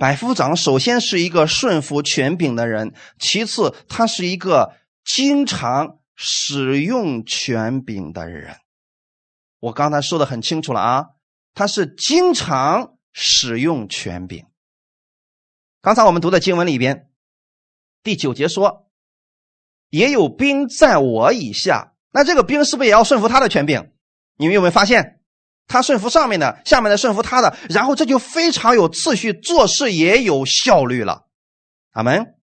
[0.00, 8.56] 百夫长首先是一个顺服权柄的人，其次他是一个经常使用权柄的人。
[9.58, 11.06] 我刚才说的很清楚了啊，
[11.52, 14.46] 他是经常使用权柄。
[15.82, 17.10] 刚才我们读的经文里边，
[18.02, 18.90] 第九节说，
[19.90, 23.92] 也有兵在我以下，那这个兵是不是也要顺服他的权柄？
[24.36, 25.19] 你们有没有发现？
[25.70, 31.26] 他顺服上面的，下面的顺服他的，然后这就非常有次序，做事也有效率了。
[31.92, 32.34] 阿门。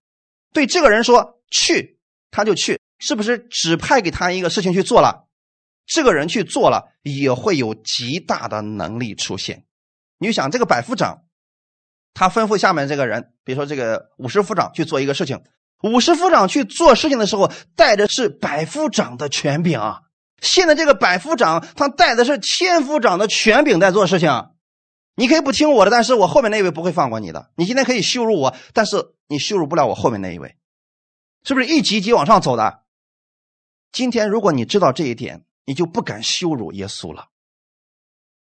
[0.53, 1.99] 对这个人说去，
[2.31, 5.27] 他就去，是不是指派给他一个事情去做了？
[5.85, 9.65] 这个人去做了，也会有极大的能力出现。
[10.19, 11.23] 你就想这个百夫长，
[12.13, 15.43] 他吩咐下面这个人，比如说这个五十夫长去做一个事情，
[15.83, 20.03] 五十夫长去做事情的时候，带的是百夫长的权柄啊。
[20.41, 24.29] 现在这个百夫长，他带的是千夫长的权柄在做事情。
[25.15, 27.51] 你可以不听我的，但是我后面那位不会放过你的。
[27.55, 30.55] 你今天可以羞辱我，但是你羞辱不了我后面那一位，
[31.43, 32.83] 是不是一级一级往上走的？
[33.91, 37.29] 今天如果你知道这一点，你就不敢羞辱耶稣了。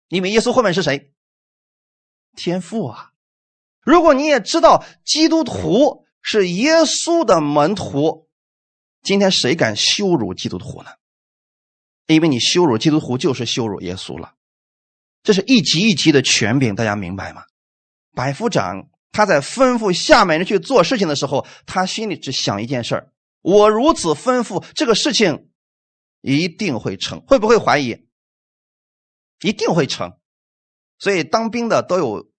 [0.08, 1.12] 因为耶稣后面是谁？
[2.36, 3.10] 天父啊！
[3.82, 8.28] 如果你也知道基督徒是耶稣的门徒，
[9.02, 10.90] 今天谁敢羞辱基督徒呢？
[12.14, 14.34] 因为你羞辱基督徒，就是羞辱耶稣了，
[15.22, 17.44] 这是一级一级的权柄，大家明白吗？
[18.14, 25.48] 百夫长他在吩咐下面人去做事情的时候，他心里只想一件事儿：我如此吩咐，这个事情
[26.20, 27.20] 一定会成。
[27.20, 28.06] 会不会怀疑？
[29.42, 30.12] 一定会成。
[30.98, 32.30] 所以当兵的都有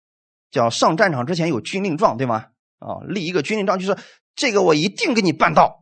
[0.52, 2.48] 叫上战场之前有军令状，对吗？
[2.80, 3.98] 啊，立一个军令状，就是
[4.36, 5.81] 这个我一定给你办到，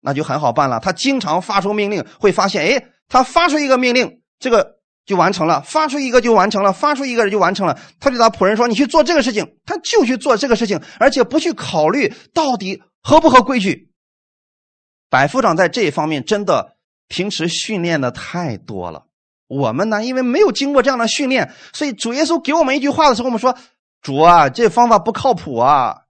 [0.00, 0.80] 那就很好办了。
[0.80, 7.78] 他经常发出命令，会发现，哎，他发出一个命令，这个就完成了；发出一个就完成了，发出一个就完成了。
[8.00, 13.90] 他对他仆人说：“你去做这个事情。”他就去做这个事情，而且不去考虑到底合不合规矩。
[15.10, 16.76] 百夫长在这一方面真的
[17.08, 19.04] 平时训练的太多了。
[19.46, 23.56] 我们呢，因为没有经过这样的训练，所以主耶稣给我们一句话的时候，我们说。
[24.00, 26.02] 主啊，这方法不靠谱啊！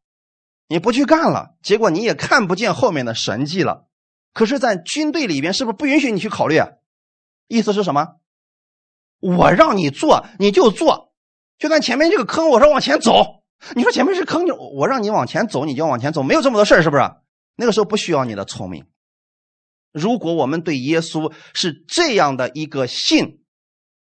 [0.69, 3.89] 你不去干了，结果你也看不见后面的神迹了。
[4.35, 6.69] 可是，在军队里边，是不是不允许你去考虑啊？
[7.49, 8.17] 意思是什么？
[9.19, 11.13] 我让你做，你就做。
[11.59, 13.43] 就在前面这个坑，我说往前走。
[13.75, 17.03] 你说前面是坑，我让你往前走，你就往前走，没有这么多事，是不是？
[17.57, 18.87] 那个时候不需要你的聪明。
[19.91, 23.43] 如果我们对耶稣是这样的一个信，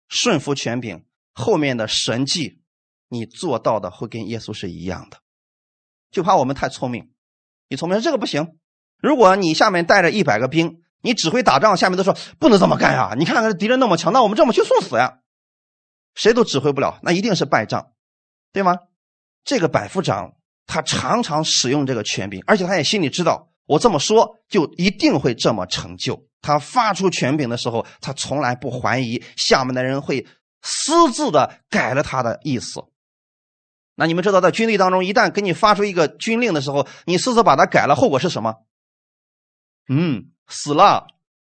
[0.08, 2.60] 顺服权柄，后面的神迹。
[3.08, 5.19] 你做到的会跟耶稣是一样的，
[6.10, 7.10] 就怕我们太聪明。
[7.68, 8.56] 你聪明这个不行。
[9.00, 13.14] 如果你下面带着一百个兵，你指挥打仗，下面都说不能这么干呀！
[13.16, 15.18] 你看看敌人那么强，那我们这么去送死呀？
[16.14, 17.92] 谁都指挥不了，那一定是败仗，
[18.52, 18.76] 对吗？
[19.44, 20.34] 这个百夫长
[20.66, 26.26] 他常常使用这个权柄，而且他也心里知道，我这么说就一定会这么成就。
[26.42, 30.26] 他发出权柄的时候，他从来不怀疑下面的人会
[30.62, 32.84] 私自的改了他的意思。
[34.00, 38.54] 那你们知道，在军队当中，一旦给你发出一个军令的时候，你私自把它改了，后果是什么？
[39.90, 41.06] 嗯，死了，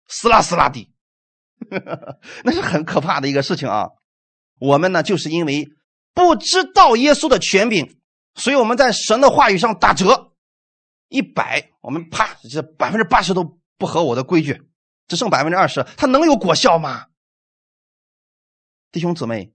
[0.09, 0.91] 死啦死啦的，
[2.43, 3.91] 那是很可怕的一个事情啊。
[4.59, 5.69] 我们呢，就是因为
[6.13, 8.01] 不知道耶稣的权柄，
[8.35, 10.33] 所以我们在神的话语上打折，
[11.09, 14.61] 一百，我们啪，这百分之八十都不合我的规矩，
[15.07, 17.07] 只剩百分之二十，它能有果效吗？
[18.91, 19.53] 弟兄姊妹。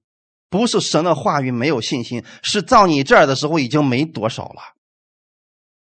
[0.50, 4.62] 不是神的话语没有信心，是到你这儿的时候已经没多少了。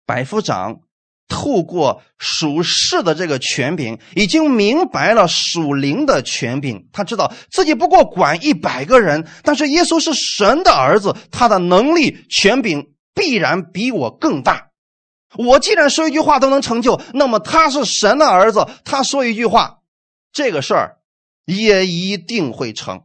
[0.06, 0.82] 百夫长
[1.28, 6.90] 透过属世的这个权柄，已经明白了属灵的权柄。
[6.92, 14.70] 他知道自己不过管一百个人，但是耶稣是神的儿子，他的能力权柄必然比我更大。
[15.36, 19.80] 我既然说一句话都能成就，那么他是神的儿子，他说一句话，
[20.32, 20.98] 这个事儿
[21.46, 23.04] 也一定会成。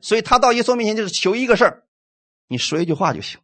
[0.00, 1.84] 所以他到耶稣面前就是求一个事儿，
[2.48, 3.40] 你说一句话就行。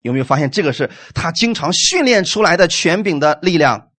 [0.00, 3.90] 有没有发现这个是他经常训练出来的权柄的力量？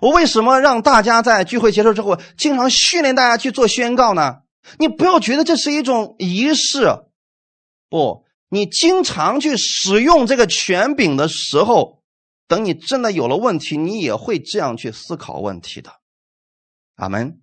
[0.00, 4.42] 我为什么让大家在聚会结束之后经常训练大家去做宣告呢？
[4.78, 6.84] 你不要觉得这是一种仪式，
[7.88, 12.02] 不，你经常去使用这个权柄的时候，
[12.46, 15.92] 等你真的有了问题，你也会这样去思考问题的。
[16.96, 17.40] 阿门。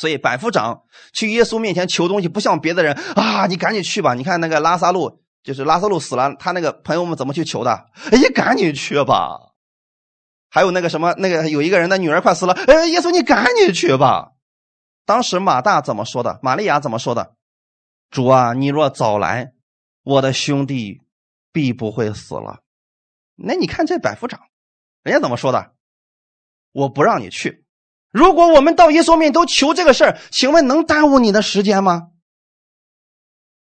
[0.00, 4.14] 所以百夫长去耶稣面前求东西，不像别的人啊，你赶紧去吧。
[4.14, 7.84] 你看那个拉萨路，就是拉萨路死了，他那个朋友们怎么去求的？
[8.10, 9.52] 哎，赶紧去吧。
[10.48, 14.32] 还有那个什么，那个有一个人的女儿快死了，哎，耶稣你赶紧去吧。
[15.04, 16.40] 当时马大怎么说的？
[16.42, 17.34] 玛利亚怎么说的？
[18.08, 19.52] 主啊，你若早来，
[20.02, 21.02] 我的兄弟
[21.52, 22.60] 必不会死了。
[23.36, 24.40] 那你看这百夫长，
[25.02, 25.72] 人家怎么说的？
[26.72, 27.59] 我不让你去。
[28.10, 32.08] 如果我们到耶稣面都求这个事儿，请问能耽误你的时间吗？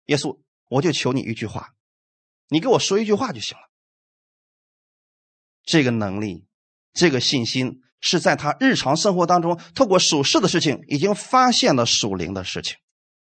[0.06, 1.74] 耶稣，我就求你一句话，
[2.48, 3.62] 你给我说一句话就行了。
[5.62, 6.46] 这个能力，
[6.92, 12.76] 这个信心，是在他日常生活当中，透过属世的事情，已经发现了属灵的事情。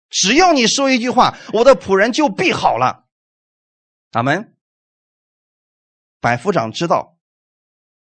[0.10, 3.08] 只要你说一句话，我的仆人就必好了。
[4.12, 4.56] 阿门。
[6.20, 7.18] 百夫长知道，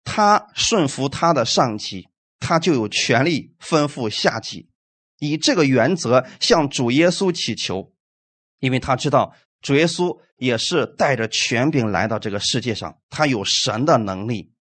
[0.03, 2.09] 他顺服他的上级。
[2.39, 4.69] 他就有权利吩咐下级，
[5.19, 7.93] 以这个原则向主耶稣祈求，
[8.61, 14.53] 因为他知道主耶稣也是带着权柄来到这个世界上，他有神的能力，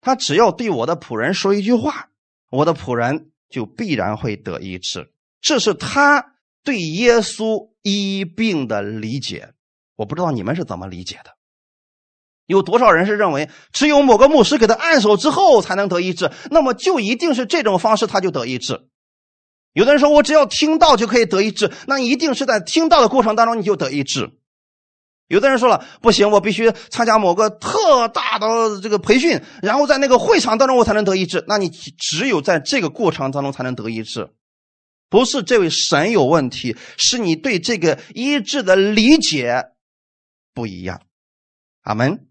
[0.00, 2.10] 他只要对我的仆人说一句话，
[2.50, 5.12] 我的仆人就必然会得医治。
[5.40, 9.54] 这是他对耶稣医病的理解，
[9.96, 11.36] 我不知道你们是怎么理解的。
[12.50, 16.32] 有多少人是认为只有某个牧师给他按手之后才能得医治？
[16.50, 18.88] 那么就一定是这种方式他就得医治。
[19.72, 24.32] 有的人说我只要听到就可以得医治，那一定是在听到的过程当中你就得医治。
[25.28, 31.44] 有的人说了不行，我必须参加某个特大的这个培训，然后在那个会场当中我才能得医治。
[31.46, 34.28] 那你只有在这个过程当中才能得医治，
[35.08, 39.66] 不是这位神有问题，是你对这个医治的理解
[40.52, 41.00] 不一样。
[41.82, 42.26] 阿门。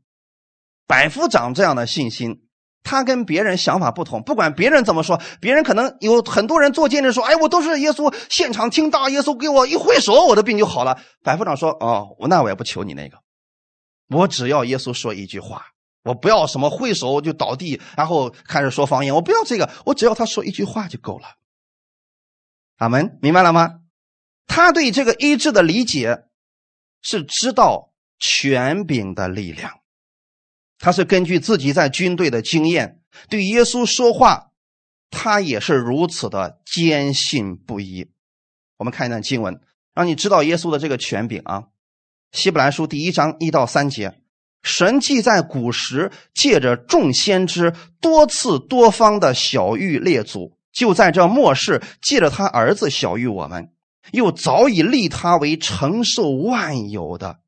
[0.90, 2.48] 百夫长这样的信心，
[2.82, 13.20] 他跟别人想法不同，不管别人怎么说，别人可能有很多人做见证说：“哎，我都是耶稣现场听到，耶稣给我一挥手，我的病就好了。”百夫长说：“哦，那我也不求你那个，
[14.10, 15.68] 我只要耶稣说一句话，
[16.04, 21.28] 我不要什么挥手就倒地，然后开始说方言，我不要这个，我只要他说一句话就够了。”
[22.78, 23.82] 阿门，明白了吗？
[24.48, 26.24] 他对这个医治的理解
[27.04, 29.78] 是知道权柄的力量。
[30.80, 34.51] 他是根据自己在军队的经验对耶稣说话，
[35.11, 38.07] 他也是如此的坚信不疑。
[38.77, 39.59] 我们看一段经文，
[39.93, 41.65] 让你知道耶稣的这个权柄啊。
[42.32, 44.21] 希伯来书第一章一到三节，
[44.63, 53.73] 神既在古时借着众先知多次多方的小谕列祖，就在这末世借着他儿子小谕我们，
[54.13, 57.39] 又早已立他为承受万有的，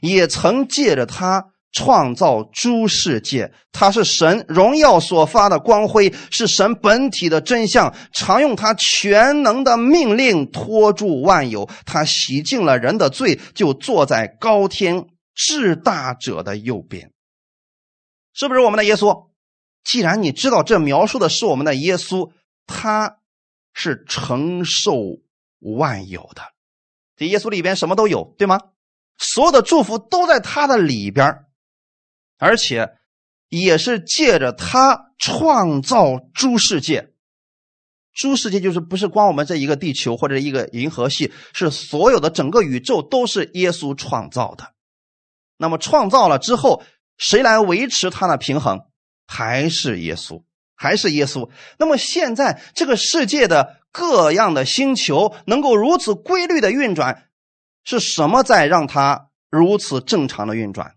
[0.00, 1.51] 也曾借着他。
[1.72, 7.94] 创造诸世界，他是神荣耀所发的光辉，是神本体的真相。
[8.12, 17.10] 常用他全能的命令托住万有，他洗净了人的罪，就坐在高天至大者的右边。
[18.34, 19.28] 是不是我们的耶稣？
[19.84, 22.30] 既然你知道这描述的是我们的耶稣，
[22.66, 23.16] 他
[23.74, 24.94] 是承受
[25.58, 26.42] 万有的。
[27.16, 28.60] 这耶稣里边什么都有，对吗？
[29.18, 31.44] 所有的祝福都在他的里边
[32.42, 32.90] 而且，
[33.50, 37.12] 也是借着他创造诸世界，
[38.12, 44.74] 诸世界就是不是光我们这一个地球或者一个银河系，是所有的整个宇宙都是耶稣创造的。
[45.56, 46.82] 那么创造了之后，
[47.16, 48.80] 谁来维持它的平衡？
[49.28, 50.42] 还是耶稣，
[50.74, 51.48] 还是耶稣。
[51.78, 57.28] 那么现在这个世界的各样的星球能够如此规律的运转，
[57.84, 60.96] 是什么在让它如此正常的运转？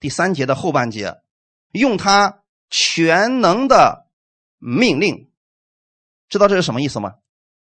[0.00, 1.18] 第三节的后半节，
[1.72, 4.06] 用他全能的
[4.58, 5.30] 命令，
[6.30, 7.16] 知道这是什么意思吗？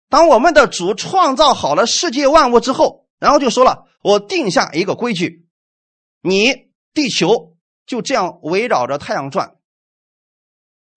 [0.09, 5.47] 当我们的主创造好了世界万物之后，然后就说了：“我定下一个规矩，
[6.21, 7.55] 你地球
[7.85, 9.57] 就这样围绕着太阳转，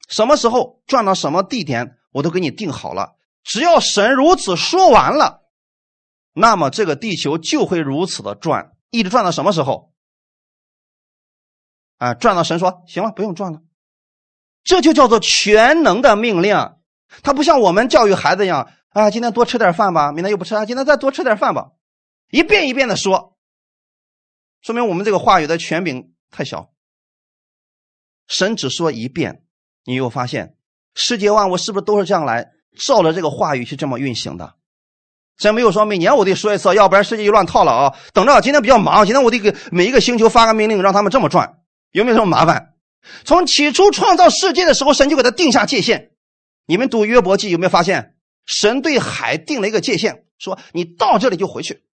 [0.08, 3.16] 什么时候转到什么地点，我都给你定好了。
[3.44, 5.42] 只要神如此说完了，
[6.32, 9.92] 那么这个地球就会如此的转，一直转到什么时候？”
[11.98, 13.60] 啊，转到神说行了，不用转了，
[14.64, 16.56] 这就叫做全能的命令。
[17.22, 21.72] 他不像我们教育孩子一样啊，今天多吃点饭吧，明天又不吃啊，今天再多吃点饭吧，
[22.30, 23.36] 一遍一遍的说，
[24.60, 26.70] 说明我们这个话语的权柄太小。
[28.26, 29.42] 神只说一遍，
[29.84, 30.54] 你又发现
[30.94, 34.54] 世界万物是不是都是这样来照着这个话语去这么运行的？
[35.38, 37.96] 真没有说每年我得说一次，要不然世界就乱套了啊！
[38.12, 41.60] 等着，今天比较忙，今天我得给每一个星球发个命令，让他们这么转。
[41.90, 42.74] 有没有这么麻烦？
[43.24, 46.12] 从起初创造世界的时候，神就给他定下界限。
[46.66, 51.84] 你们读约伯记有没有发现，神对海定了一个界限，说你到这里就回去。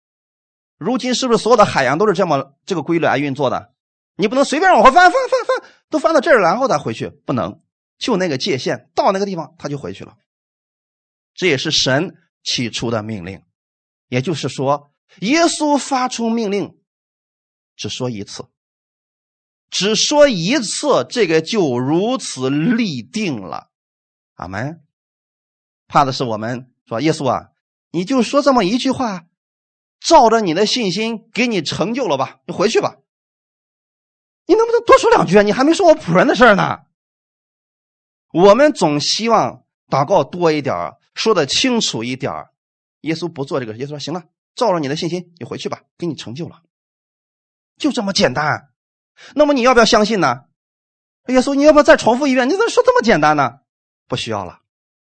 [0.77, 3.73] 如今是不是所有的海洋都是这么这个规律来运作的？
[4.17, 7.61] 你不能随便往回翻翻翻翻，都翻到这儿然后再回去，不能。
[7.97, 10.17] 就那个界限到那个地方，他就回去了。
[11.33, 13.41] 这也是神起初的命令，
[14.09, 14.91] 也就是说，
[15.21, 16.77] 耶稣发出命令，
[17.77, 18.45] 只说一次。
[19.77, 23.71] 只说一次，这个就如此立定了。
[24.35, 24.81] 阿门。
[25.85, 27.49] 怕的是我们说耶稣啊，
[27.91, 29.25] 你就说这么一句话，
[29.99, 32.95] 照着你的信心给你成就了吧，你回去吧。
[34.45, 35.41] 你能不能多说两句啊？
[35.41, 36.77] 你还没说我仆人的事呢。
[38.31, 42.31] 我们总希望祷告多一点说的清楚一点
[43.01, 44.23] 耶稣不做这个，耶稣说行了，
[44.55, 46.61] 照着你的信心，你回去吧，给你成就了，
[47.77, 48.69] 就这么简单。
[49.33, 50.45] 那么你要不要相信呢？
[51.27, 52.47] 耶稣，你要不要再重复一遍？
[52.47, 53.59] 你怎么说这么简单呢？
[54.07, 54.61] 不需要了，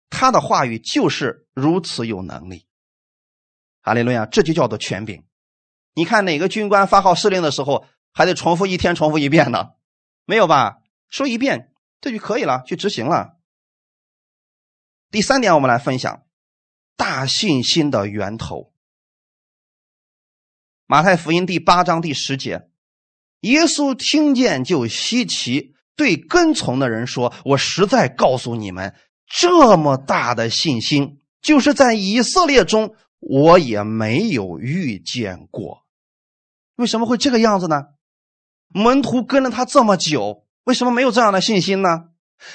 [0.09, 2.67] 他的话语就是如此有能力。
[3.81, 5.23] 哈利路亚，这就叫做权柄。
[5.93, 9.71] 你看哪个军官发号施令的时候还得重复一天、重复一遍呢？
[10.25, 10.77] 没有吧？
[11.09, 13.37] 说一遍这就可以了，去执行了。
[15.09, 16.23] 第三点，我们来分享
[16.95, 18.73] 大信心的源头。
[20.85, 22.69] 马太福音第八章第十节。
[23.45, 28.95] 耶稣听见就稀奇，对跟从的人说：“我实在告诉你们，
[29.27, 35.83] 这么大的信心，就是在以色列中我也没有遇见过。
[36.75, 37.83] 为什么会这个样子呢？
[38.69, 42.05] 门徒跟了他这么久，为什么没有这样的信心呢？”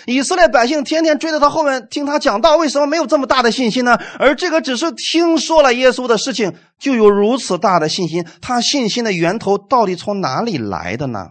[0.06, 3.98] 以色列百姓天天追在他后面听他讲道，为什么没有这么大的信心呢？
[4.18, 8.26] 而这个只是听说了耶稣的事情，就有如此大的信心。
[8.40, 11.30] 他信心的源头到底从哪里来的呢？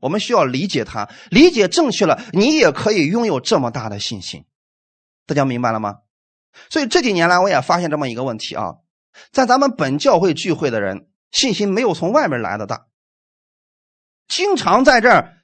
[0.00, 4.44] 我们需要理解他，理解正确了，你也可以拥有这么大的信心。
[5.26, 5.96] 大家明白了吗？
[6.68, 8.76] 所以这几年来，我也发现这么一个问题啊，
[9.30, 12.86] 在咱们本教会聚会的人，信心没有从外面来的大。
[14.26, 15.39] 经常在这儿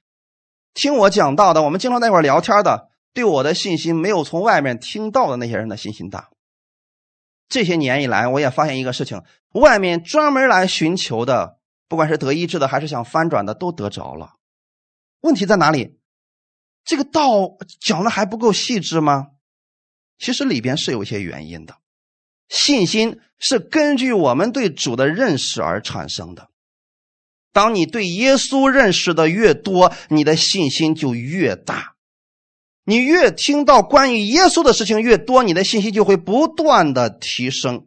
[0.77, 6.29] 听我讲道的，我们经常在一块聊天的，对我的信心没有从外面听到的那些人的信心大。
[7.49, 9.23] 这些年以来，我也发现一个事情：
[9.53, 11.59] 外面专门来寻求的，
[11.89, 14.35] 不管是得医治的，还是想翻转的，都得着了。
[15.21, 15.99] 问题在哪里？
[16.85, 19.29] 这个道讲的还不够细致吗？
[20.19, 21.79] 其实里边是有一些原因的。
[22.51, 26.51] 信心是根据我们对主的认识而产生的。
[27.57, 31.95] 当你对耶稣认识的越多，你的信心就越大。
[32.85, 37.87] 你越听到关于耶稣的事情越多，你的信心就会不断的提升。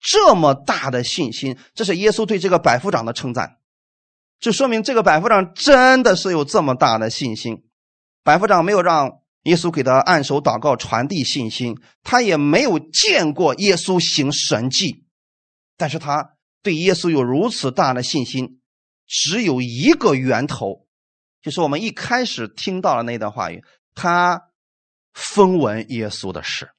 [0.00, 3.58] 这么大的信心，这是耶稣对这个百夫长的称赞。
[4.40, 7.62] 这说明这个百夫长真的是有这么大的信心。
[8.22, 15.04] 百夫长没有让耶稣给他按手祷告传递信心，他也没有见过耶稣行神迹，
[15.76, 16.30] 但是他
[16.62, 18.60] 对耶稣有如此大的信心，
[19.06, 20.86] 只有一个源头，
[21.42, 23.62] 就是我们一开始听到的那段话语。
[23.94, 24.50] 他
[25.12, 26.70] 风闻耶稣的事，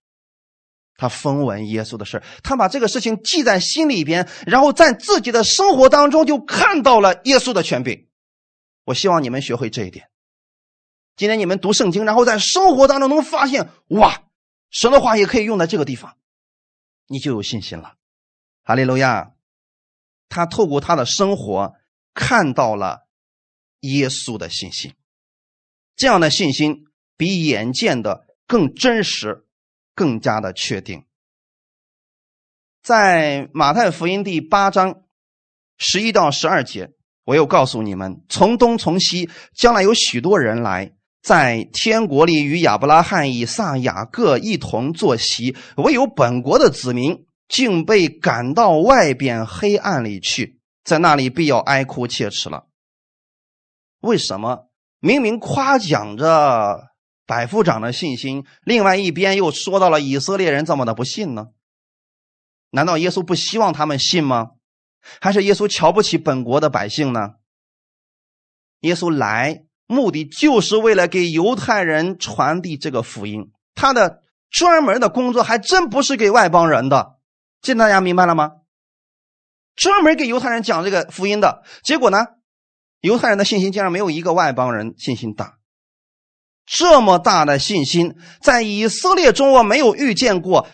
[0.98, 8.10] 他风闻耶稣的事，他把这个事情记在心里边，然后在自己的生活当中就看到了耶稣的权柄。
[8.84, 10.10] 我希望你们学会这一点。
[11.16, 14.24] 今天你们读圣经，然后在生活当中能发现，哇，
[14.70, 16.18] 神的话也可以用在这个地方，
[17.08, 17.96] 你就有信心了。
[18.64, 19.32] 哈利路亚！
[20.28, 21.76] 他透过他的生活
[22.16, 23.08] 看到了
[23.82, 24.96] 耶稣的信心，
[25.96, 26.86] 这样的信心。
[27.18, 29.46] 比眼见的更真实，
[29.94, 31.06] 更加的确定。
[32.84, 35.04] 在马太福音第八章
[35.78, 36.92] 十一到十二节，
[37.24, 40.92] 我又告诉你们：从东从西，将来有许多人来，
[41.22, 52.68] 在天国里与亚伯拉罕、以撒、雅各一同坐席；唯有本国的子民，竟被赶到外边黑暗里去，在那里必要哀哭切齿了。
[54.00, 54.70] 为什么？
[55.00, 56.96] 明明夸奖着。
[57.28, 61.48] 百夫长的信心，另外一边又说到了以色列人这么的不信呢？
[62.70, 64.52] 难道耶稣不希望他们信吗？
[65.20, 67.38] 还是耶稣瞧不起本国的百姓呢？
[68.82, 74.22] 耶稣来目的就是为了给犹太人传递这个福音，他的
[74.52, 77.18] 专门的工作还真不是给外邦人的，
[77.60, 78.52] 这大家明白了吗？
[79.76, 82.26] 专门给犹太人讲这个福音的结果呢？
[83.02, 85.60] 犹太人的信心竟然没有一个外邦人信心大。
[86.66, 90.68] 这么大的信心，在以色列中我没有遇见过，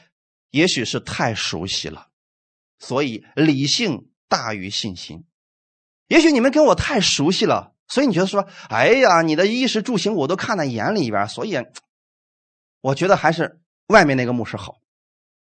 [0.49, 2.07] 也许是太熟悉了，
[2.79, 5.25] 所以理性大于信心。
[6.07, 11.57] 也许你们跟我太熟悉了，所以你觉得说，哎呀，你的衣食住行我都看在眼里边，所以
[12.79, 14.77] 我觉得还是外面那个牧师好。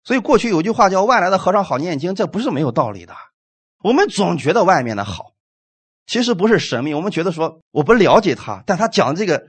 [0.03, 3.15] 所以过去有句话叫“外来的和尚好念经”，这不是没有道理的。
[3.83, 5.33] 我们总觉得外面的好，
[6.07, 9.49] 其实不是神秘，我们觉得说我不了解他，但他讲这个。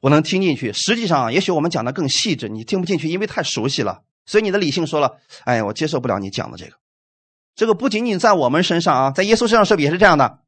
[0.00, 4.02] 我能听进去，实际上也许我们讲的更细致，你听不进去，因为太熟悉了。
[4.24, 6.72] 所以你的理性说了：“哎，我接受不了你讲的这个。”
[7.54, 10.38] 这个不仅仅在我们身上啊，在耶稣身上是不也是这样的？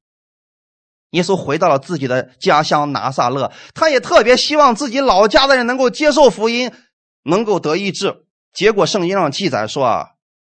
[1.11, 6.73] 耶稣回到了自己的家乡拿撒勒，他也特别希望自己老家的人能够接受福音，
[7.25, 8.25] 能够得医治。
[8.53, 10.09] 结果圣经上记载说啊，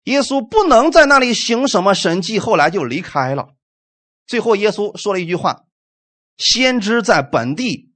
[0.04, 3.54] 耶稣不能在那里行什么神迹，后来就离开了。
[4.26, 5.64] 最后耶稣说了一句话
[6.38, 7.90] ：“先知在本地。”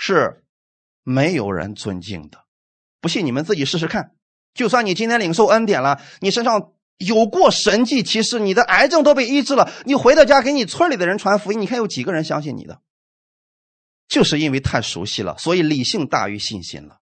[0.00, 0.44] 是
[1.02, 2.44] 没有人尊敬的，
[3.00, 4.12] 不信你们自己试试看。
[4.54, 12.80] 就算你今天领受恩典了，你身上有过神迹其实你的癌症都被医治了，你回到家给你村里的人传福音，你看有几个人相信你的？
[14.06, 17.00] 就是因为太熟悉了，所以理性大于信心了。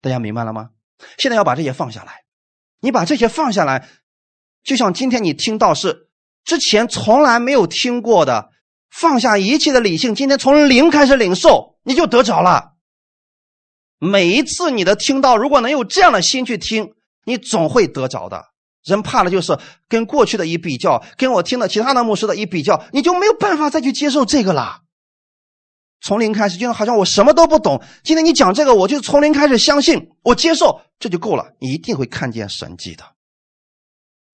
[0.00, 0.70] 大家明白了吗？
[1.18, 2.23] 现在要把这些放下来，
[2.84, 3.88] 你把这些放下来，
[4.62, 6.08] 就像今天你听到是
[6.44, 8.50] 之前从来没有听过的。
[8.90, 12.74] 放下一切的理性，今天从零开始领受，你就得着了。
[13.98, 16.92] 每一次你的听到，如果能有这样的心去听，
[17.24, 18.44] 你总会得着的。
[18.84, 19.58] 人怕的就是
[19.88, 24.83] 跟过去的一比较，跟我听的其他的牧师的一比较，你就没有办法再去接受这个了。
[26.04, 27.82] 从零开始，就好像我什么都不懂。
[28.02, 31.54] 今天你讲这个，我就从零开始相信，我接受，这就够了。
[31.60, 33.04] 你一定会看见神迹的。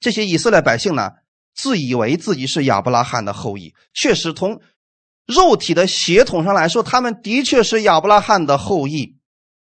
[0.00, 1.12] 这些以色列百姓呢？
[1.54, 4.60] 自以为自己是亚伯拉罕的后裔，确实从
[5.26, 9.14] 肉体的血统上来说，他们的确是亚伯拉罕的后裔。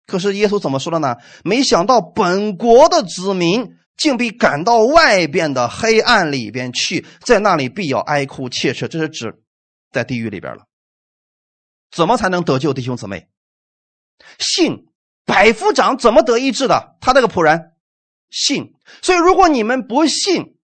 [0.07, 1.17] 可是耶稣怎么说的呢？
[1.43, 8.87] 没想到本国的子民竟被赶到外边的黑暗里边去，在那里必要哀哭切齿。
[8.87, 9.35] 这是指
[9.91, 10.63] 在地狱里边了。
[11.93, 13.29] 怎么才能得救，弟兄姊妹？
[14.39, 14.87] 信
[15.25, 16.97] 百夫长怎么得医治的？
[16.99, 17.73] 他那个仆人
[18.29, 20.57] 信，所以如果你们不信，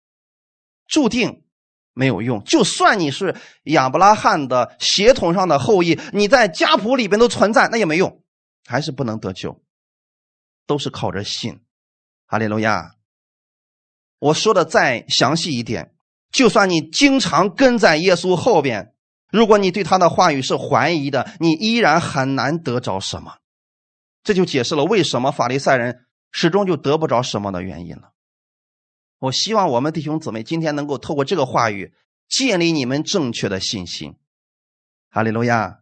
[0.86, 1.44] 注定
[1.92, 2.44] 没有用。
[2.44, 8.22] 就算你是亚伯拉罕的血统上的后裔，你在家谱里边都存在，那也没用，
[8.64, 9.60] 还是不能得救。
[10.66, 11.60] 都是靠着信。
[12.26, 12.92] 哈利路亚。
[14.18, 15.94] 我说的再详细一点，
[16.32, 18.95] 就算你经常跟在耶稣后边，
[19.36, 23.36] 如果你对他的话语是怀疑的，你依然很难得着什么。
[24.22, 28.12] 这就解释了为什么法利赛人始终就得不着什么的原因了。
[29.18, 31.92] 我希望我们弟兄姊妹今天能够透过这个话语
[32.30, 34.16] 建立你们正确的信心。
[35.10, 35.80] 哈利路亚。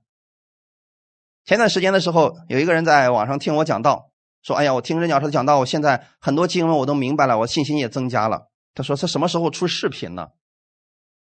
[1.45, 4.11] 前段时间的时候，有一个人在网上听我讲道。
[4.43, 10.29] 说：“哎呀，我听任教授讲到，我现在很多经文我都明白了，我信心也增加了。”他说：“他什么时候出视频呢？”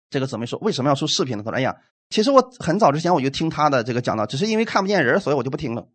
[0.09, 1.78] 这个姊妹说：“为什么要出视频呢？”他说：“哎呀，
[2.10, 5.88] 其实我很早之前我就听他的这个讲道，只是因为看不见人，所以我就不听了。”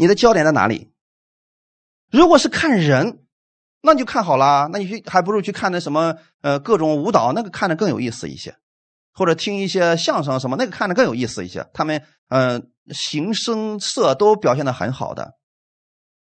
[0.00, 0.92] 你的焦点在哪里？
[2.10, 3.24] 如果是看人，
[3.82, 8.56] 那你就看好了，那你去还不如去看那什么呃各种舞蹈，那个看着更有意思一些，
[9.12, 11.68] 或者听一些相声什么，那个看着更有意思一些。
[11.74, 15.34] 他们嗯形声色都表现的很好的。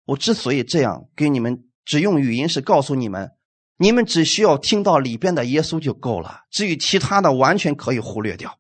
[0.05, 3.33] 我之所以这样给你们只用语音，是告诉你们，
[3.79, 8.59] 你们只需要听到里边的耶稣就够了，至于其他的完全可以忽略掉。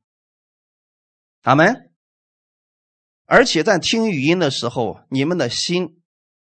[1.44, 1.90] 阿门。
[3.26, 6.02] 而且在听语音的时候，你们的心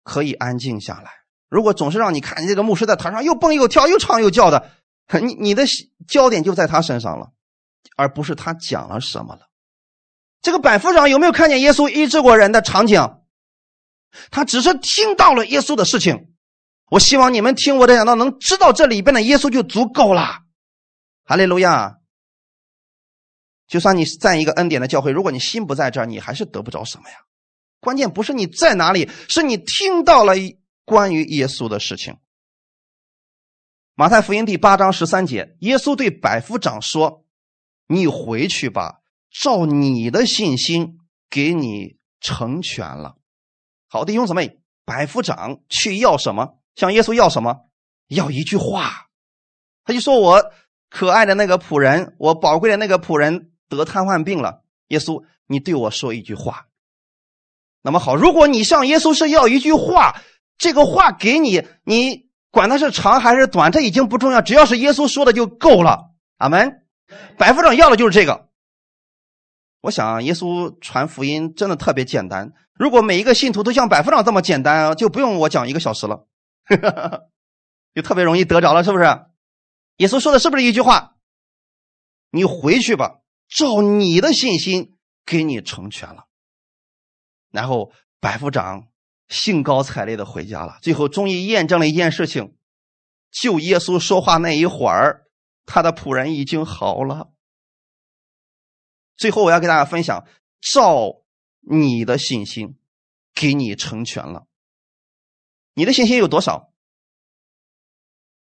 [0.03, 1.11] 可以安静下来。
[1.49, 4.71] 如果总是让你看见这个牧师在台上又蹦又跳又唱又叫的，
[5.21, 5.65] 你你的
[6.07, 7.31] 焦点就在他身上了，
[7.95, 9.41] 而不是他讲了什么了。
[10.41, 13.19] 这个百夫长有没有看见耶稣医治过人的场景？
[14.31, 16.33] 他只是听到了耶稣的事情，
[16.89, 20.39] 我希望你们听我的讲道，能知道这里边的耶稣就足够了。
[21.23, 21.97] 哈利路亚！
[23.67, 27.17] 就算你在一个恩典的教会，如果你心不在这儿，你还是得不着什么呀。
[27.79, 30.33] 关键不是你在哪里，是你听到了
[30.85, 32.17] 关于耶稣的事情。
[33.95, 37.25] 马太福音第八章十三节，耶稣对百夫长说
[37.87, 40.97] ：“你回去吧，照你的信心
[41.29, 43.15] 给你成全了。”
[43.87, 46.57] 好弟兄姊妹，百夫长去要什么？
[46.75, 47.69] 向耶稣要什么？
[48.07, 49.07] 要一句话。
[49.85, 50.51] 他就说：“我
[50.89, 54.63] 可爱的那个仆人，我宝贵的那个仆人得瘫痪病了。
[54.87, 56.67] 耶稣，你对我说一句话。”
[57.83, 60.21] 那么好，如果你向耶稣是要一句话，
[60.57, 66.11] 这个话给你，你管它是长还是短，这已经不重要，只要是耶稣说的就够了。
[66.37, 66.85] 阿门。
[67.37, 68.49] 百夫长要的就是这个。
[69.81, 72.53] 我想，耶稣传福音真的特别简单。
[72.73, 76.25] 如果每一个信徒都像百夫长这么简单，就不用我讲一个小时了，
[77.93, 79.03] 就特别容易得着了，是不是？
[79.97, 81.15] 耶稣说的是不是一句话？
[82.31, 83.19] 你回去吧，
[83.53, 86.25] 照你的信心给你成全了。
[87.51, 88.87] 然后百夫长
[89.27, 90.79] 兴高采烈的回家了。
[90.81, 92.55] 最后终于验证了一件事情：
[93.29, 95.27] 就耶稣说话那一会儿，
[95.65, 97.31] 他的仆人已经好了。
[99.15, 100.27] 最后，我要给大家分享：
[100.59, 101.21] 照
[101.59, 102.79] 你的信心，
[103.35, 104.47] 给你成全了。
[105.75, 106.72] 你的信心有多少？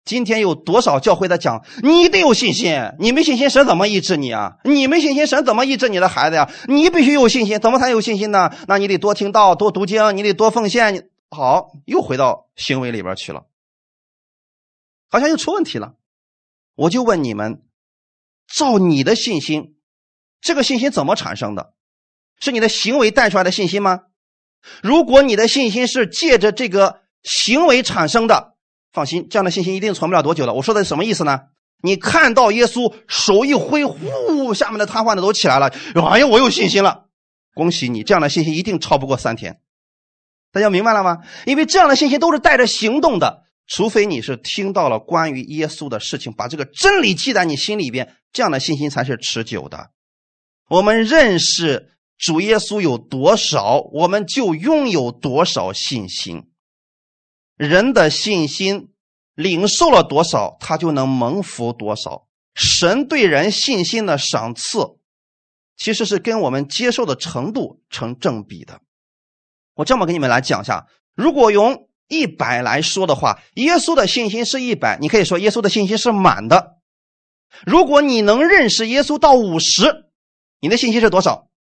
[0.07, 1.63] 今天有多少教会在讲？
[1.83, 4.53] 你得有信心，你没信心，神怎么医治你啊？
[4.63, 6.49] 你没信心，神怎么医治你的孩子呀？
[6.67, 8.49] 你必须有信心，怎么才有信心呢？
[8.67, 11.09] 那你得多听道，多读经，你得多奉献。
[11.29, 13.43] 好，又回到行为里边去了，
[15.09, 15.95] 好像又出问题了。
[16.75, 17.61] 我就问你们：
[18.47, 19.75] 照你的信心。
[20.39, 21.73] 这个信心怎么产生的？
[22.39, 24.03] 是你的行为带出来的信心吗？
[24.81, 28.56] 如果你的信心是借着这个行为产生的，
[28.97, 30.53] 放心，这样的信心一定存不了多久的。
[30.55, 31.39] 我说的什么意思呢？
[31.83, 35.71] 你看到耶稣手一挥，呼，下面的瘫痪的都起来了。
[35.93, 37.05] 哎呀，我有信心了，
[37.53, 38.01] 恭喜你！
[38.01, 39.59] 这样的信心一定超不过三天。
[40.51, 41.19] 大家明白了吗？
[41.45, 49.91] 因为这样的信心都是带着行动的，除非你是听到了关于耶稣的事情，把这个真理记在你心里边，这样的信心才是持久的。
[50.71, 56.45] 我们认识主耶稣有多少，我们就拥有多少信心。
[57.57, 58.93] 人的信心
[59.35, 62.27] 领受了多少，他就能蒙福多少。
[62.55, 64.97] 神对人信心的赏赐，
[65.75, 68.81] 其实是跟我们接受的程度成正比的。
[69.73, 76.77] 我这么给你们来讲一下：如果用一百来说的话，耶稣的信心是一百，你可以说耶稣的信心是满的。
[77.65, 80.05] 如果你能认识耶稣到五十。
[80.59, 81.51] 你的信心是多少？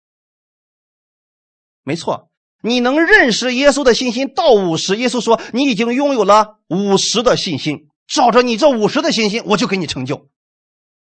[1.83, 2.31] 没错，
[2.63, 4.97] 你能认识耶稣的信心到五十。
[4.97, 10.29] 耶稣说：“你已经拥有了五十的信心，照着你这五十的信心，我就给你成就。”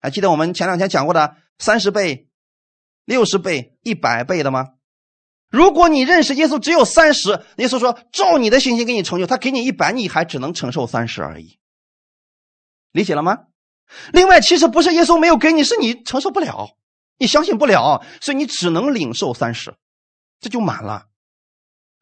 [0.01, 2.29] 还记得我们前两天讲过的三十倍、
[3.05, 4.71] 六十倍、一百倍的吗？
[5.49, 11.59] 如果你认识耶稣只有三十，耶稣说照你的信心给你成就，他给你一百，你还只能承受三十而已。
[12.91, 13.39] 理解了吗？
[14.13, 16.77] 另外，其实不是耶稣没有给你，是你承受不了，
[17.19, 19.77] 你相信不了，所以你只能领受三十，
[20.41, 21.07] 这就满了。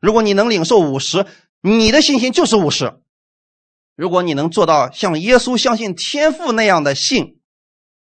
[0.05, 1.27] 如果你能领受五十，
[1.63, 3.01] 你的信心就是五十。
[3.97, 7.41] 如果你能做到像耶稣相信天父那样的信，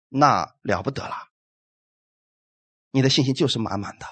[0.07, 1.15] 那了不得了，
[2.91, 4.05] 你的信心就是满满的。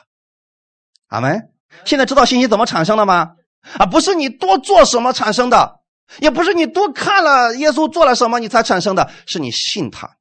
[1.06, 1.54] 阿门。
[1.86, 3.36] 现在知道信心怎么产生的吗？
[3.78, 5.82] 啊，不是你多做什么产生的。
[6.20, 10.17] 也不是你多看了耶稣做了什么你才产生的，是你信他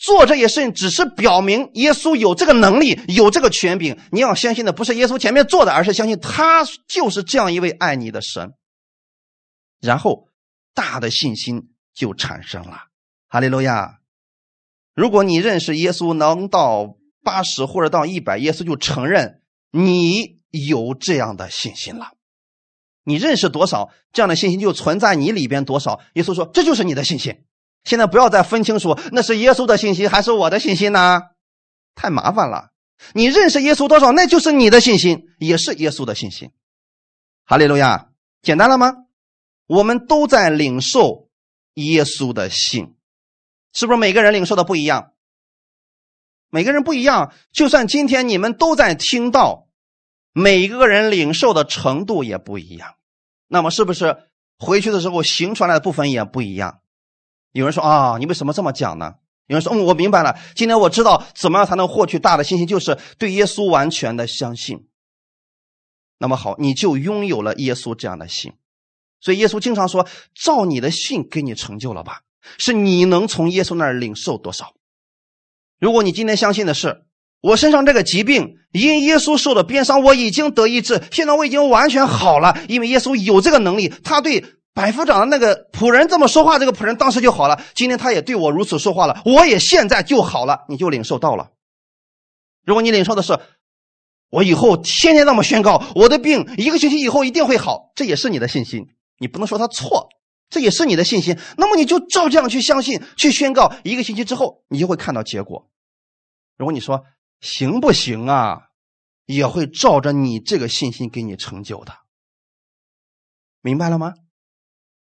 [0.00, 3.98] 做这些事情，只是表明耶稣有这个能力，有这个权柄。
[4.10, 8.54] 你要相信的不是耶稣前面做的，而是相信他就是这样一位爱你的神。
[9.78, 10.28] 然后
[10.72, 12.84] 大的信心就产生了。
[13.28, 13.98] 哈利路亚！
[14.94, 22.12] 如果你认识耶稣能到八十或者到一百，耶稣就承认你有这样的信心了。
[23.04, 26.00] 你认识多少这样的信心就存在你里边多少？
[26.14, 27.44] 耶稣说：“这就是你的信心。”
[27.84, 31.20] 现在不要再分清楚那是耶稣的信心还是我的信心呢？
[31.94, 32.70] 太麻烦了。
[33.14, 36.50] 你认识耶稣多少，那就是你的信心，也是耶稣的信心。
[37.44, 38.08] 哈利路亚，
[38.42, 38.94] 简单了吗？
[39.66, 41.28] 我们都在领受
[41.74, 42.94] 耶稣的信，
[43.72, 45.12] 是不是每个人领受的不一样？
[46.50, 47.32] 每个人不一样。
[47.52, 49.66] 就算今天你们都在听到。
[50.32, 52.94] 每个人领受的程度也不一样，
[53.48, 54.16] 那么是不是
[54.60, 56.82] 回去的时候行出来的部分也不一样？
[57.52, 59.14] 有人说啊，你为什么这么讲呢？
[59.46, 64.86] 有人说，嗯，我明白了，今天我知道怎么样才能获取大的信心，就是对耶稣完全的相信。
[66.18, 68.52] 那么好，你就拥有了耶稣这样的信。
[69.20, 72.20] 所以耶稣经常说，照你的信给你成就了吧，
[72.58, 74.74] 是你能从耶稣那儿领受多少。
[75.78, 77.04] 如果你今天相信的是。
[77.42, 81.02] 我身上这个疾病，因耶稣受的鞭伤，我已经得医治。
[81.10, 83.88] 现在我已经完全好了，因为耶稣有这个能力。
[84.04, 87.62] 他对百夫长的那个仆人这么说话，这个仆人当时就好了。
[87.74, 90.64] 今天他也对我如此说话了，我也现在就好了。
[90.68, 91.50] 你就领受到了。
[92.64, 93.38] 如果你领受的是，
[94.28, 98.86] 我以后天天那么宣告，我的病一个星期以后一定会好，这也是你的信心。
[99.18, 100.08] 你不能说他错，
[100.48, 101.38] 这也是你的信心。
[101.56, 105.68] 那么你就照这样去相信，去宣告，一个星期之后，你就会看到结果。
[106.56, 107.04] 如果你说，
[107.40, 108.68] 行不行啊？
[109.26, 111.92] 也会照着你这个信心给你成就的，
[113.60, 114.14] 明白了吗？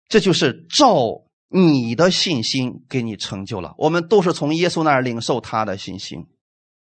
[0.08, 3.74] 这就是照你的信心给你成就了。
[3.78, 6.26] 我们都是从耶稣那儿领受他的信心，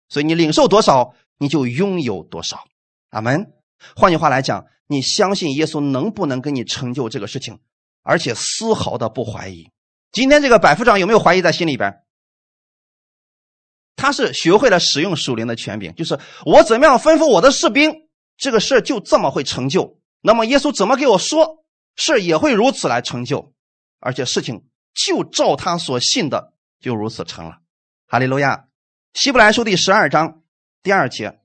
[0.09, 2.65] 所以你领受多少，你就拥有多少。
[3.11, 3.53] 阿门。
[3.95, 7.59] 换句话来讲，你相信耶稣能不能给你成就这个事情，
[8.03, 9.71] 而且丝毫的不怀疑。
[10.11, 12.03] 今天这个百夫长有没有怀疑在心里边？
[13.95, 17.93] 他是学会了使用属灵的权柄，就是我怎么样吩咐我的士兵，
[18.37, 19.99] 这个事就这么会成就。
[20.21, 21.65] 那么耶稣怎么给我说，
[21.99, 23.53] 事也会如此来成就，
[23.99, 27.59] 而且事情就照他所信的就如此成了。
[28.07, 28.67] 哈利路亚！
[29.15, 30.43] 希伯来书第十二章
[30.83, 31.41] 第二节，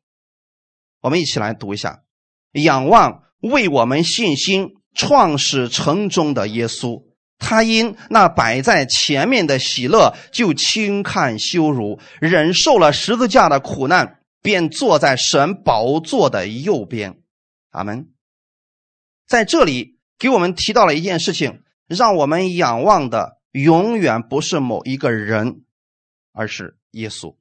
[1.01, 2.03] 我们一起来读一下：
[2.51, 7.03] 仰望为我们信心创始成终的耶稣。
[7.39, 17.19] 他因那摆在前面的喜乐，就轻看羞辱，忍受了十字架的苦难，便坐在神宝座的右边。
[17.71, 18.13] 阿门。
[19.27, 25.63] 在这里给我们提到了一件事情，让我们仰望的永远不是某一个人，
[26.31, 27.35] 而是耶稣。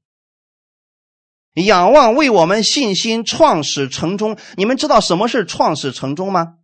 [1.54, 4.38] 仰望为我们信心创始成终。
[4.56, 6.58] 你们知道什么是创始成终吗？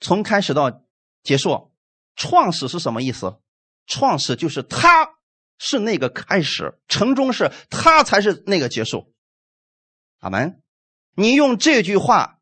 [0.00, 0.82] 从开始到
[1.22, 1.72] 结束。
[2.14, 3.38] 创始是什么意思？
[3.86, 5.14] 创始就是他
[5.58, 9.14] 是那个开始，成终是他才是那个结束。
[10.18, 10.60] 阿门。
[11.14, 12.38] 你用这句话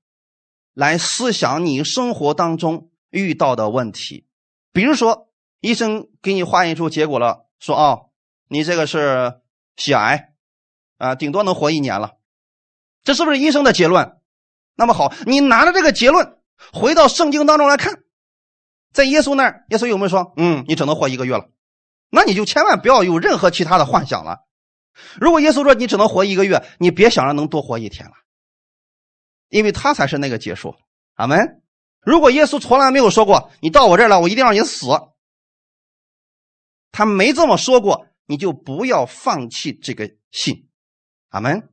[0.74, 4.26] 来思想你生活当中遇到的问题，
[4.72, 8.10] 比如说医生给你化验出结果了，说哦，
[8.48, 9.40] 你这个是
[9.76, 10.34] 血癌，
[10.98, 12.16] 啊，顶多能活一年了，
[13.02, 14.18] 这是不是医生的结论？
[14.74, 16.36] 那么好，你拿着这个结论
[16.72, 18.02] 回到圣经当中来看。
[18.92, 21.48] 在耶稣那儿，耶稣有没有说：“嗯，你只能活一个月了？”
[22.10, 24.46] 那你就千万不要有任何其他的幻想了。
[25.20, 28.12] 如果耶稣说你只能活一个月，你别想着能多活一天了，
[29.48, 30.74] 因为他才是那个结束。
[31.14, 31.62] 阿门。
[32.06, 34.86] 如果耶稣从来没有说过你到我这儿了，我一定让你死，
[36.92, 40.70] 他没这么说过，你就不要放弃这个信。
[41.30, 41.68] 阿门。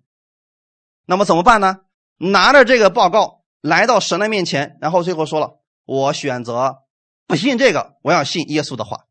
[1.05, 1.81] 那么怎么办呢？
[2.17, 6.79] 拿着这个报告来到神的面前，然后最后说了：“我选择。”
[7.27, 9.05] 不信这个，我要信耶稣的话，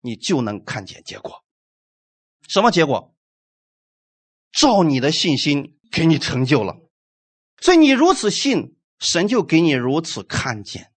[0.00, 1.44] 你就能看见结果。
[2.48, 3.14] 什么结果？
[4.50, 6.76] 照你的信心给你成就了。
[7.60, 10.90] 所以你如此信，神就给你如此看见。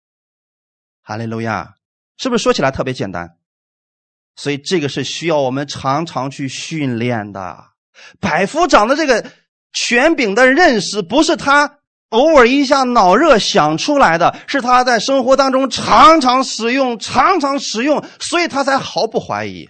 [1.02, 1.76] 哈利路亚，
[2.18, 3.38] 是不是说起来特别简单？
[4.36, 7.72] 所以这个是需要我们常常去训练的。
[8.20, 9.32] 百夫长的这个
[9.74, 11.80] 权柄的认识，不是他
[12.10, 19.70] 偶尔一下脑热想出来的，是他在生活当中常常使用、常常使用，所以他才毫不怀疑。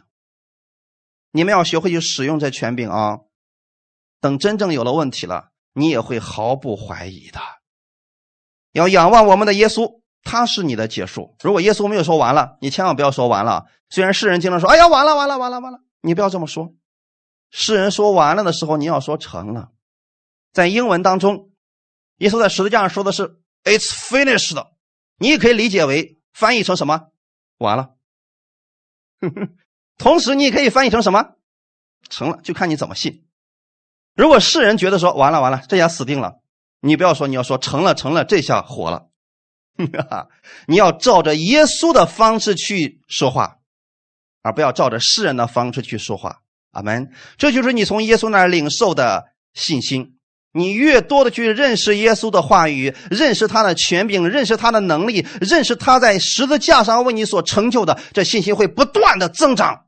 [1.31, 3.19] 你们要学会去使用这权柄啊！
[4.19, 7.39] 等真正有了问题了，你也会毫不怀疑的。
[8.71, 11.35] 要仰望我们的耶稣，他是你的结束。
[11.41, 13.65] 如果耶稣没有说完了，你千万不要说完了。
[13.89, 16.73] 虽然世人经常说：“哎呀，完了，完了，完了，完了！”你不要这么说。
[17.49, 19.69] 世人说完了的时候，你要说成了。
[20.53, 21.51] 在英文当中，
[22.17, 24.67] 耶稣在十字架上说的是 “It's finished”，
[25.17, 27.09] 你也可以理解为翻译成什么？
[27.57, 27.91] 完了。
[29.97, 31.35] 同时，你也可以翻译成什么？
[32.09, 33.25] 成了，就看你怎么信。
[34.15, 36.40] 如果世人觉得说完了完了，这下死定了，
[36.81, 39.07] 你不要说，你要说成了成了，这下火了。
[40.67, 43.57] 你要照着耶稣的方式去说话，
[44.41, 46.41] 而不要照着世人的方式去说话。
[46.71, 47.11] 阿门。
[47.37, 50.17] 这就是你从耶稣那儿领受的信心。
[50.53, 59.85] 你越多的去认识耶稣的话语，认识他的权柄，认识他的能力，认识他在十字架上为你所成就的，这信心会不断的增长。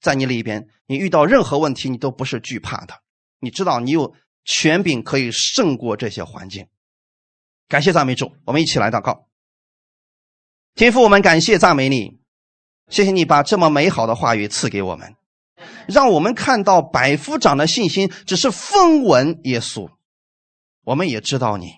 [0.00, 2.94] 在你里边，你遇到任何问题，你都不是惧怕的。
[3.38, 4.12] 你知道，你有
[4.46, 6.66] 权柄可以胜过这些环境。
[7.68, 9.26] 感谢赞美主，我们一起来祷告。
[10.74, 12.18] 天父，我们感谢赞美你，
[12.88, 15.14] 谢谢你把这么美好的话语赐给我们。
[15.88, 19.90] 让我们看到百夫长的信心只是风闻耶稣，
[20.84, 21.72] 我们也知道你，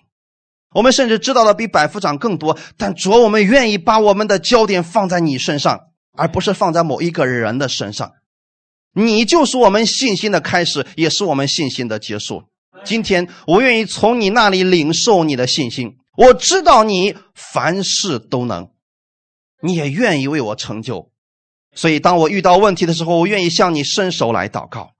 [0.75, 2.57] 我们甚至知道的比百夫长更多。
[2.77, 8.13] 但主，我们愿意把我们的焦点放在你身上，而不是放在某一个人的身上。
[8.93, 12.43] 你就是我们信心的开始，也是我们信心的结束。
[12.83, 15.97] 今天，我愿意从你那里领受你的信心。
[16.17, 18.69] 我知道你凡事都能，
[19.61, 21.11] 你也愿意为我成就。
[21.75, 24.91] 所以，当我遇到问题的时候，我愿意向你伸手来祷告。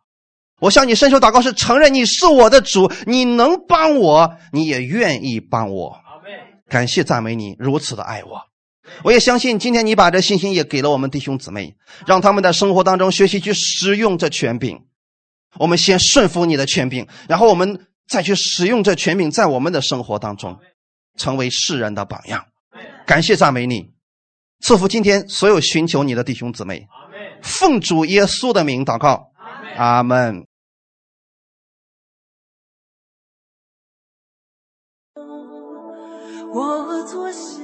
[0.62, 5.98] 我向你伸手祷告，是承认你是我的主，你能帮我，你也愿意帮我。
[6.68, 8.42] 感谢赞美你如此的爱我。
[9.04, 11.76] 我也相信，今天你把这信心也给了我们弟兄姊妹，
[12.06, 14.80] 让他们在生活当中学习去使用这权柄。
[15.58, 20.60] 我们先顺服你的权柄，然后我们再去使用这权柄，在我们的生活当中，
[21.18, 22.46] 成为世人的榜样。
[23.06, 23.92] 感谢赞美你。
[24.62, 26.88] 赐福今天所有寻求你的弟兄姊妹，
[27.42, 29.32] 奉主耶稣的名祷告，
[29.78, 30.46] 阿门。
[36.52, 37.62] 我坐下，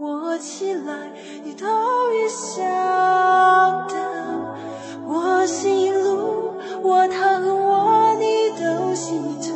[0.00, 1.12] 我起来，
[1.44, 1.66] 你都
[2.12, 2.62] 已晓
[3.86, 3.96] 得。
[5.06, 6.45] 我行一路，
[6.86, 7.18] 我疼
[7.66, 9.50] 我你都心疼，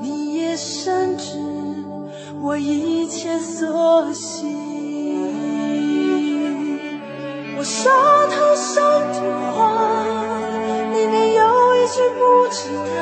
[0.00, 1.38] 你也深知。
[2.42, 4.50] 我一切所行，
[7.56, 7.92] 我说
[8.26, 9.20] 头上的
[9.52, 9.60] 话，
[10.92, 11.40] 里面有
[11.76, 12.20] 一句不
[12.50, 13.00] 知道。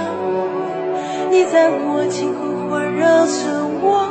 [1.31, 3.33] 你在我天空环绕着
[3.83, 4.07] 我，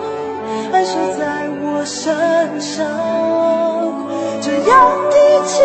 [0.73, 2.87] 安睡在我身上，
[4.41, 5.15] 这样的
[5.45, 5.61] 奇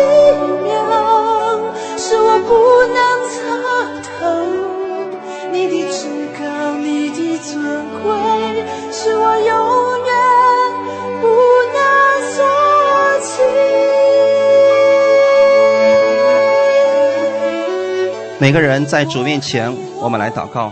[18.55, 20.71] 个人在主面前，我们来祷告。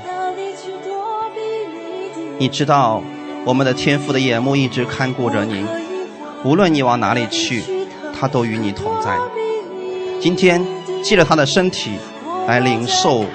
[2.38, 3.04] 你知道，
[3.44, 5.68] 我们的天父的眼目一直看顾着您，
[6.46, 7.62] 无论你往哪里去，
[8.18, 9.18] 他都与你同在。
[10.22, 10.66] 今天，
[11.04, 11.92] 借着他的身体
[12.48, 13.26] 来领受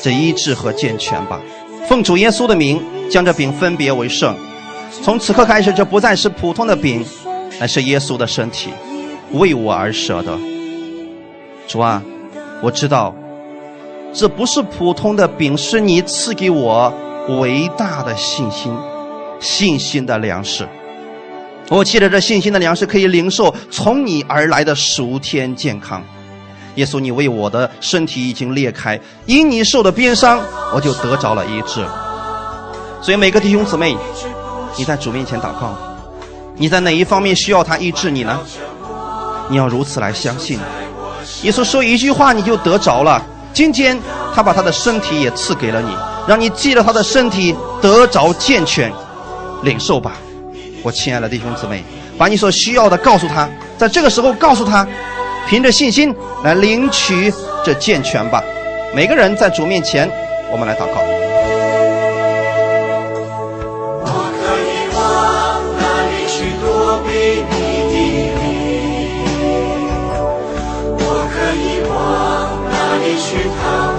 [0.00, 1.40] 这医治和健全吧。
[1.88, 2.80] 奉主耶稣的名，
[3.10, 4.36] 将这饼分别为圣。
[5.02, 7.04] 从此刻开始，这不再是普通的饼，
[7.58, 8.70] 乃是耶稣的身体，
[9.32, 10.38] 为我而舍的。
[11.66, 12.00] 主啊，
[12.62, 13.12] 我知道，
[14.12, 16.92] 这不是普通的饼，是你赐给我
[17.40, 18.74] 伟大的信心、
[19.38, 20.66] 信心的粮食。
[21.68, 26.02] 我借着这信心的粮食，可以领受从你而来的熟天健康。
[26.76, 30.40] 耶稣，你为我的身体已经裂开，因你受的鞭伤，
[30.74, 31.84] 我就得着了医治。
[33.02, 33.96] 所以每个弟兄姊妹，
[34.76, 35.76] 你在主面前祷告，
[36.56, 38.40] 你在哪一方面需要他医治你呢？
[39.48, 40.58] 你要如此来相信。
[41.42, 43.22] 耶稣说一句话，你就得着了。
[43.52, 43.98] 今天
[44.34, 45.96] 他把他的身体也赐给了你，
[46.26, 48.92] 让你记得他的身体得着健全，
[49.62, 50.12] 领受吧。
[50.82, 51.82] 我亲爱的弟兄姊妹，
[52.16, 54.86] 把你所需要的告诉他，在这个时候告诉他。
[55.48, 57.32] 凭着信心来领取
[57.64, 58.44] 这健全吧。
[58.94, 60.06] 每个人在主面前，
[60.52, 61.00] 我们来祷告。
[67.40, 67.57] 我
[73.30, 73.97] 去逃？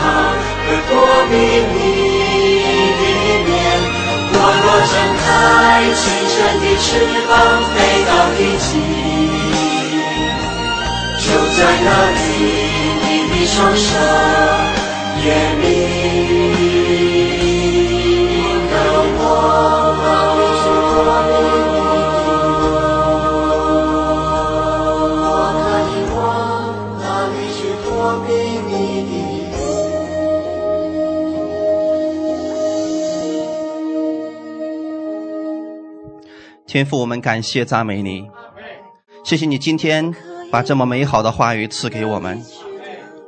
[0.66, 0.92] 可躲
[1.30, 1.76] 避你
[3.00, 3.02] 的
[3.46, 3.48] 面？
[4.32, 5.26] 我若展开
[5.94, 6.02] 清
[6.32, 6.86] 晨的翅
[7.28, 7.30] 膀，
[7.74, 8.68] 飞到地极，
[11.22, 12.18] 就在那里，
[13.02, 13.88] 你的双手
[15.24, 15.26] 也
[15.60, 15.64] 迷
[36.76, 38.28] 天父，我们感谢赞美你，
[39.24, 40.14] 谢谢你今天
[40.52, 42.38] 把这么美好的话语赐给我们。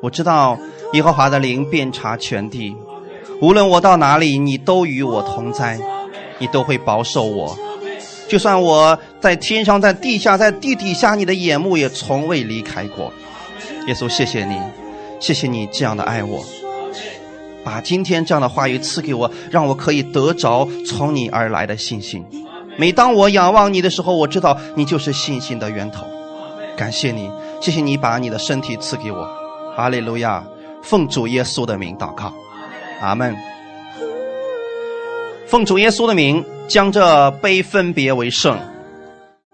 [0.02, 0.58] 我知道
[0.92, 2.76] 耶和华的灵遍察全地，
[3.40, 5.80] 无论我到哪里，你都与我同在，
[6.38, 7.56] 你都会保守我。
[8.28, 13.10] 就算我在天上，在地下，在地底下，你的眼目也从未离开过。
[13.86, 14.58] 耶稣，谢谢你，
[15.18, 16.44] 谢谢你这样的爱我，
[17.64, 22.22] 把今天这样的话语赐给我，让我可以得着从你而来的信心。
[22.78, 26.06] 每当我仰望你的时候，我知道你就是信心的源头。
[26.76, 27.28] 感谢你，
[27.60, 29.28] 谢谢你把你的身体赐给我。
[29.76, 30.46] 哈利路亚！
[30.80, 32.32] 奉主耶稣的名祷告，
[33.00, 33.36] 阿门。
[35.44, 38.56] 奉主耶稣的名，将这杯分别为圣。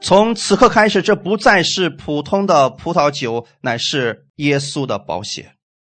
[0.03, 5.53] 从此刻开始，这不再是普通的葡萄酒，乃是耶稣的宝血。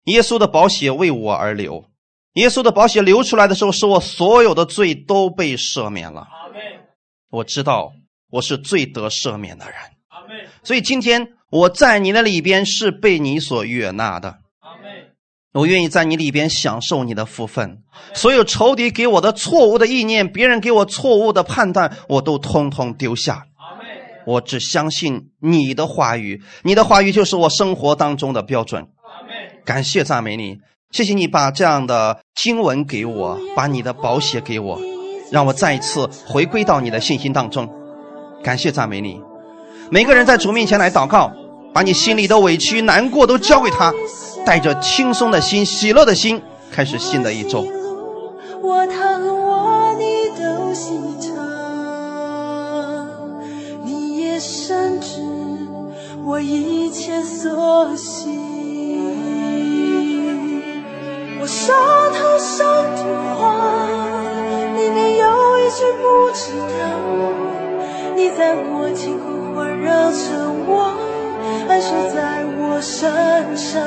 [0.04, 1.86] 耶稣的宝血为我而流，
[2.34, 6.28] 耶稣的宝血流出来的时候，使我所有的罪都被赦免了。
[7.36, 7.92] 我知道
[8.30, 9.74] 我是最得赦免的人，
[10.62, 14.38] 所以今天我在你的里边是被你所悦纳的。
[15.52, 17.82] 我愿意在你里边享受你的福分，
[18.14, 23.44] 所有仇敌给我的错误的意念，别人给我错误的判断，我都通通丢下。
[24.26, 28.88] 我只相信你的话语，你的话语就是我生活当中的标准。
[29.64, 30.58] 感谢赞美你，
[30.90, 34.78] 谢谢你把这样的经文给我，把你的宝血给我，
[35.36, 37.68] 让我再一次回归到你的信心当中。
[38.42, 39.20] 感谢赞美你，
[39.90, 41.30] 每个人在主面前来祷告，
[41.74, 43.92] 把你心里的委屈、难过都交给他，
[44.46, 46.40] 带着轻松的心、喜乐的心，
[46.72, 47.66] 开始新的一周。
[48.62, 51.36] 我疼我你都心疼，
[53.84, 55.20] 你也深知
[56.24, 58.34] 我一切所行。
[61.38, 61.74] 我手
[62.14, 62.66] 头上
[62.96, 63.04] 的
[63.36, 63.44] 话，
[64.74, 65.15] 你
[65.66, 66.64] 一句不知道。
[68.14, 70.16] 你在我天空环绕着
[70.68, 70.94] 我，
[71.68, 73.82] 安睡在我身上。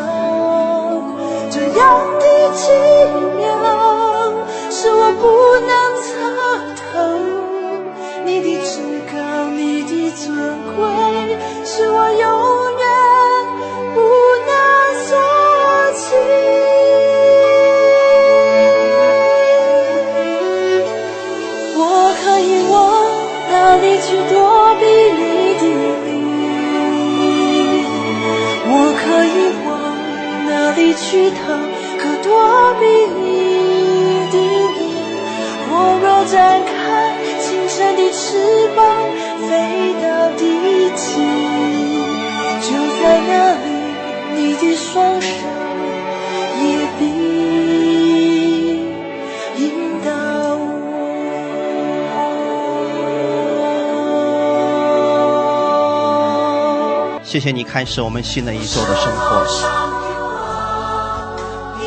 [1.49, 2.73] 这样的奇
[3.37, 3.47] 妙，
[4.69, 5.25] 是我不
[5.69, 5.71] 能
[6.03, 6.09] 测
[6.75, 6.83] 透。
[8.25, 10.35] 你的至高，你的尊
[10.75, 10.83] 贵，
[11.63, 12.68] 是我永
[31.09, 31.37] 哪里去逃？
[31.97, 32.29] 可躲
[32.79, 32.85] 避
[33.19, 33.25] 你
[34.31, 34.35] 的
[34.77, 34.79] 面？
[35.71, 36.71] 我若展开
[37.41, 38.19] 清晨的翅
[38.75, 38.79] 膀，
[39.49, 39.51] 飞
[40.01, 40.05] 到
[40.37, 40.41] 地
[40.95, 41.03] 极，
[42.61, 42.67] 就
[43.01, 43.65] 在那里，
[44.35, 45.27] 你的双手
[46.61, 46.63] 也
[46.99, 47.01] 必
[49.57, 49.63] 引
[50.05, 50.07] 导
[50.55, 50.67] 我。
[57.23, 59.88] 谢谢你开始我们新的一周的生活。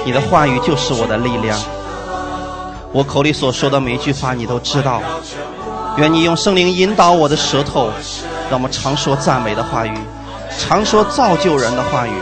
[0.04, 1.58] 你的话语就是我的力量，
[2.92, 5.00] 我口里所说的每一句话你都知道。
[5.98, 7.90] 愿你用圣灵引导我的舌头，
[8.50, 9.94] 让我们常说赞美的话语，
[10.58, 12.12] 常说造就人的话语，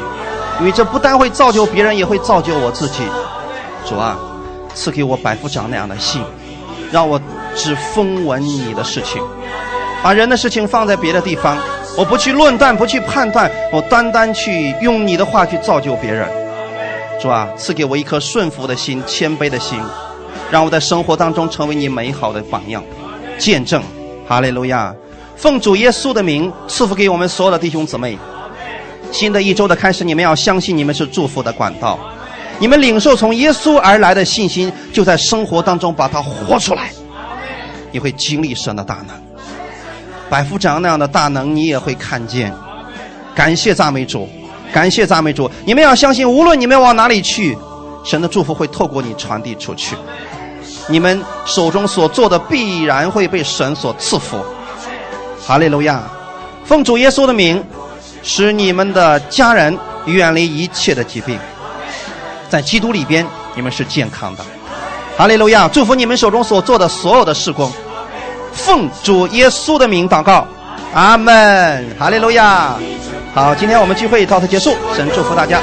[0.59, 3.05] 因为这不但会造就别人，也会造就我自己。
[3.87, 4.19] 主啊，
[4.75, 6.23] 赐给我百夫长那样的心，
[6.91, 7.21] 让我
[7.55, 9.23] 只风闻你的事情，
[10.03, 11.57] 把人的事情放在别的地方。
[11.97, 16.29] 我不去论断，不去判断，我单单去用你的话去造就别人。
[17.21, 19.79] 主啊，赐给我一颗顺服的心、谦卑的心，
[20.51, 22.83] 让我在生活当中成为你美好的榜样、
[23.39, 23.83] 见证。
[24.27, 24.95] 哈利路亚！
[25.37, 28.19] 奉主耶稣的名赐福给我们所有的弟兄姊妹。
[29.13, 31.99] 新的一周的开始，你们要相信你们是祝福的管道，
[32.59, 36.91] 你们领受从耶稣而来的信心，就在生活当中把它活出来，
[37.91, 39.17] 你会经历神的大能。
[40.29, 42.55] 百夫长那样的大能，你也会看见。
[43.35, 44.29] 感谢赞美主，
[44.73, 45.51] 感谢赞美主。
[45.65, 47.57] 你们要相信，无论你们往哪里去，
[48.05, 49.97] 神的祝福会透过你传递出去。
[50.89, 54.45] 你们手中所做的必然会被神所赐福。
[55.47, 56.03] 哈利路亚！
[56.65, 57.63] 奉主耶稣的名，
[58.23, 61.39] 使你们的家人远离一切的疾病，
[62.49, 64.45] 在基督里边，你们是健康的。
[65.17, 65.69] 哈利路亚！
[65.69, 67.71] 祝福你们手中所做的所有的事工。
[68.53, 70.47] 奉主耶稣的名祷告，
[70.93, 72.75] 阿门，哈利路亚。
[73.33, 75.61] 好，今天我们聚会到此结束，神祝福大家。